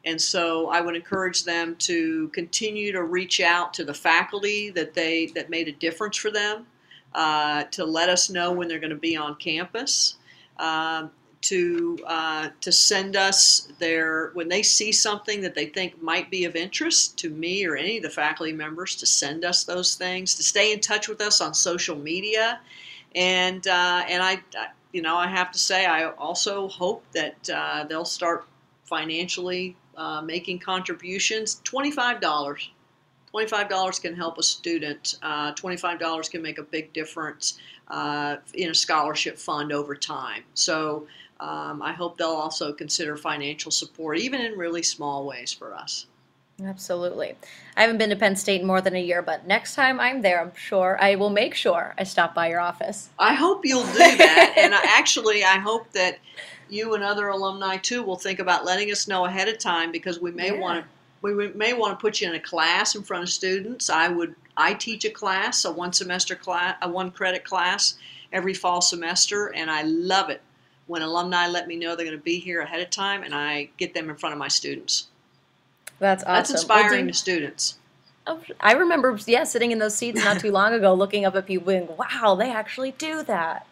And 0.03 0.19
so 0.19 0.69
I 0.69 0.81
would 0.81 0.95
encourage 0.95 1.43
them 1.43 1.75
to 1.79 2.29
continue 2.29 2.91
to 2.91 3.03
reach 3.03 3.39
out 3.39 3.73
to 3.75 3.83
the 3.83 3.93
faculty 3.93 4.71
that 4.71 4.93
they 4.93 5.27
that 5.27 5.49
made 5.49 5.67
a 5.67 5.71
difference 5.73 6.17
for 6.17 6.31
them, 6.31 6.65
uh, 7.13 7.63
to 7.65 7.85
let 7.85 8.09
us 8.09 8.29
know 8.29 8.51
when 8.51 8.67
they're 8.67 8.79
going 8.79 8.89
to 8.89 8.95
be 8.95 9.15
on 9.15 9.35
campus, 9.35 10.15
um, 10.57 11.11
to 11.41 11.99
uh, 12.07 12.49
to 12.61 12.71
send 12.71 13.15
us 13.15 13.71
their 13.77 14.31
when 14.33 14.47
they 14.47 14.63
see 14.63 14.91
something 14.91 15.41
that 15.41 15.53
they 15.53 15.67
think 15.67 16.01
might 16.01 16.31
be 16.31 16.45
of 16.45 16.55
interest 16.55 17.17
to 17.19 17.29
me 17.29 17.65
or 17.65 17.75
any 17.75 17.97
of 17.97 18.03
the 18.03 18.09
faculty 18.09 18.53
members 18.53 18.95
to 18.95 19.05
send 19.05 19.45
us 19.45 19.63
those 19.63 19.95
things, 19.95 20.33
to 20.35 20.43
stay 20.43 20.73
in 20.73 20.79
touch 20.79 21.07
with 21.07 21.21
us 21.21 21.41
on 21.41 21.53
social 21.53 21.95
media, 21.95 22.59
and 23.13 23.67
uh, 23.67 24.03
and 24.07 24.23
I, 24.23 24.41
I 24.57 24.69
you 24.93 25.01
know 25.01 25.15
I 25.15 25.27
have 25.27 25.51
to 25.51 25.59
say 25.59 25.85
I 25.85 26.09
also 26.11 26.67
hope 26.67 27.03
that 27.13 27.49
uh, 27.49 27.85
they'll 27.85 28.05
start 28.05 28.45
financially 28.85 29.75
uh, 29.95 30.21
making 30.21 30.59
contributions. 30.59 31.61
Twenty 31.63 31.91
five 31.91 32.21
dollars. 32.21 32.69
$25 33.33 34.01
can 34.01 34.15
help 34.15 34.37
a 34.37 34.43
student. 34.43 35.17
Uh, 35.21 35.53
$25 35.53 36.29
can 36.29 36.41
make 36.41 36.57
a 36.57 36.63
big 36.63 36.91
difference 36.93 37.57
uh, 37.87 38.37
in 38.53 38.69
a 38.69 38.75
scholarship 38.75 39.37
fund 39.37 39.71
over 39.71 39.95
time. 39.95 40.43
So 40.53 41.07
um, 41.39 41.81
I 41.81 41.93
hope 41.93 42.17
they'll 42.17 42.27
also 42.27 42.73
consider 42.73 43.15
financial 43.17 43.71
support, 43.71 44.17
even 44.19 44.41
in 44.41 44.57
really 44.57 44.83
small 44.83 45.25
ways 45.25 45.53
for 45.53 45.73
us. 45.73 46.07
Absolutely. 46.65 47.35
I 47.75 47.81
haven't 47.81 47.97
been 47.97 48.09
to 48.11 48.15
Penn 48.15 48.35
State 48.35 48.61
in 48.61 48.67
more 48.67 48.81
than 48.81 48.95
a 48.95 49.01
year, 49.01 49.21
but 49.21 49.47
next 49.47 49.75
time 49.75 49.99
I'm 49.99 50.21
there, 50.21 50.41
I'm 50.41 50.53
sure 50.55 50.97
I 51.01 51.15
will 51.15 51.29
make 51.29 51.55
sure 51.55 51.93
I 51.97 52.03
stop 52.03 52.35
by 52.35 52.49
your 52.49 52.59
office. 52.59 53.09
I 53.17 53.33
hope 53.33 53.65
you'll 53.65 53.83
do 53.85 53.97
that. 53.97 54.53
and 54.57 54.75
I, 54.75 54.81
actually, 54.83 55.43
I 55.43 55.57
hope 55.59 55.91
that 55.93 56.19
you 56.69 56.93
and 56.93 57.03
other 57.03 57.27
alumni 57.29 57.77
too 57.77 58.03
will 58.03 58.15
think 58.15 58.39
about 58.39 58.65
letting 58.65 58.91
us 58.91 59.07
know 59.07 59.25
ahead 59.25 59.47
of 59.47 59.57
time 59.59 59.91
because 59.91 60.19
we 60.21 60.31
may 60.31 60.47
Yeah. 60.53 60.59
want 60.59 60.83
to 60.83 60.89
we 61.23 61.49
may 61.49 61.73
want 61.73 61.97
to 61.97 62.01
put 62.01 62.19
you 62.19 62.27
in 62.27 62.33
a 62.33 62.39
class 62.39 62.95
in 62.95 63.03
front 63.03 63.21
of 63.21 63.29
students. 63.29 63.91
I 63.91 64.07
would 64.07 64.33
I 64.57 64.73
teach 64.73 65.05
a 65.05 65.09
class, 65.11 65.65
a 65.65 65.71
one 65.71 65.93
semester 65.93 66.35
class, 66.35 66.77
a 66.81 66.89
one 66.89 67.11
credit 67.11 67.43
class 67.43 67.95
every 68.33 68.55
fall 68.55 68.81
semester, 68.81 69.53
and 69.53 69.69
I 69.69 69.83
love 69.83 70.29
it 70.31 70.41
when 70.87 71.03
alumni 71.03 71.45
let 71.47 71.67
me 71.67 71.75
know 71.75 71.95
they're 71.95 72.05
going 72.07 72.17
to 72.17 72.23
be 72.23 72.39
here 72.39 72.61
ahead 72.61 72.81
of 72.81 72.89
time, 72.89 73.21
and 73.21 73.35
I 73.35 73.69
get 73.77 73.93
them 73.93 74.09
in 74.09 74.15
front 74.15 74.33
of 74.33 74.39
my 74.39 74.47
students. 74.47 75.09
That's 76.01 76.23
awesome. 76.23 76.33
That's 76.33 76.67
Well, 76.67 76.79
inspiring 76.79 77.07
to 77.07 77.13
students. 77.13 77.77
oh, 78.25 78.41
I 78.59 78.73
remember, 78.73 79.17
yeah, 79.27 79.43
sitting 79.43 79.71
in 79.71 79.77
those 79.77 79.95
seats 79.95 80.23
not 80.23 80.39
too 80.39 80.51
long 80.51 80.73
ago, 80.73 80.95
looking 80.95 81.25
up 81.25 81.35
at 81.35 81.45
people, 81.45 81.67
being, 81.67 81.87
"Wow, 81.95 82.33
they 82.35 82.51
actually 82.51 82.91
do 82.93 83.21
that." 83.23 83.67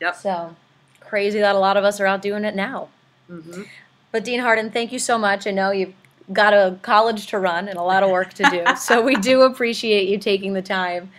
Yep. 0.00 0.16
So 0.16 0.56
crazy 1.00 1.38
that 1.38 1.54
a 1.54 1.58
lot 1.58 1.76
of 1.76 1.84
us 1.84 2.00
are 2.00 2.06
out 2.06 2.20
doing 2.20 2.44
it 2.44 2.56
now. 2.56 2.88
hmm 3.28 3.62
But 4.10 4.24
Dean 4.24 4.40
Hardin, 4.40 4.72
thank 4.72 4.90
you 4.90 4.98
so 4.98 5.18
much. 5.18 5.46
I 5.46 5.52
know 5.52 5.70
you've 5.70 5.94
got 6.32 6.52
a 6.52 6.78
college 6.82 7.28
to 7.28 7.38
run 7.38 7.68
and 7.68 7.78
a 7.78 7.82
lot 7.82 8.02
of 8.02 8.10
work 8.10 8.34
to 8.34 8.50
do. 8.50 8.64
so 8.76 9.00
we 9.00 9.14
do 9.14 9.42
appreciate 9.42 10.08
you 10.08 10.18
taking 10.18 10.54
the 10.54 10.62
time 10.62 11.12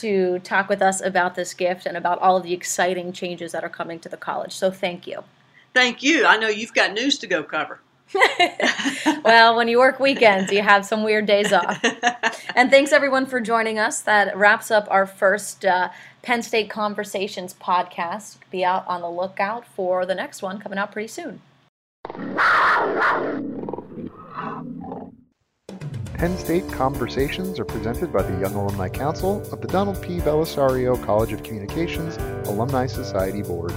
to 0.00 0.40
talk 0.40 0.68
with 0.68 0.82
us 0.82 1.00
about 1.00 1.36
this 1.36 1.54
gift 1.54 1.86
and 1.86 1.96
about 1.96 2.18
all 2.18 2.36
of 2.36 2.42
the 2.42 2.52
exciting 2.52 3.12
changes 3.14 3.52
that 3.52 3.64
are 3.64 3.68
coming 3.70 3.98
to 4.00 4.08
the 4.10 4.16
college. 4.18 4.52
So 4.52 4.70
thank 4.70 5.06
you. 5.06 5.24
Thank 5.72 6.02
you. 6.02 6.26
I 6.26 6.36
know 6.36 6.48
you've 6.48 6.74
got 6.74 6.92
news 6.92 7.18
to 7.20 7.26
go 7.26 7.42
cover. 7.42 7.80
well, 9.24 9.56
when 9.56 9.68
you 9.68 9.78
work 9.78 10.00
weekends, 10.00 10.52
you 10.52 10.62
have 10.62 10.84
some 10.84 11.02
weird 11.04 11.26
days 11.26 11.52
off. 11.52 11.82
And 12.54 12.70
thanks 12.70 12.92
everyone 12.92 13.24
for 13.24 13.40
joining 13.40 13.78
us. 13.78 14.02
That 14.02 14.36
wraps 14.36 14.70
up 14.70 14.86
our 14.90 15.06
first 15.06 15.64
uh, 15.64 15.88
Penn 16.22 16.42
State 16.42 16.68
Conversations 16.68 17.54
podcast. 17.54 18.36
Be 18.50 18.62
out 18.62 18.86
on 18.86 19.00
the 19.00 19.10
lookout 19.10 19.66
for 19.66 20.04
the 20.04 20.14
next 20.14 20.42
one 20.42 20.58
coming 20.60 20.78
out 20.78 20.92
pretty 20.92 21.08
soon. 21.08 21.40
Penn 26.22 26.38
State 26.38 26.70
Conversations 26.70 27.58
are 27.58 27.64
presented 27.64 28.12
by 28.12 28.22
the 28.22 28.38
Young 28.38 28.54
Alumni 28.54 28.88
Council 28.88 29.40
of 29.50 29.60
the 29.60 29.68
Donald 29.68 30.00
P. 30.02 30.18
Bellisario 30.18 31.02
College 31.04 31.32
of 31.32 31.42
Communications 31.42 32.16
Alumni 32.48 32.86
Society 32.86 33.42
Board. 33.42 33.72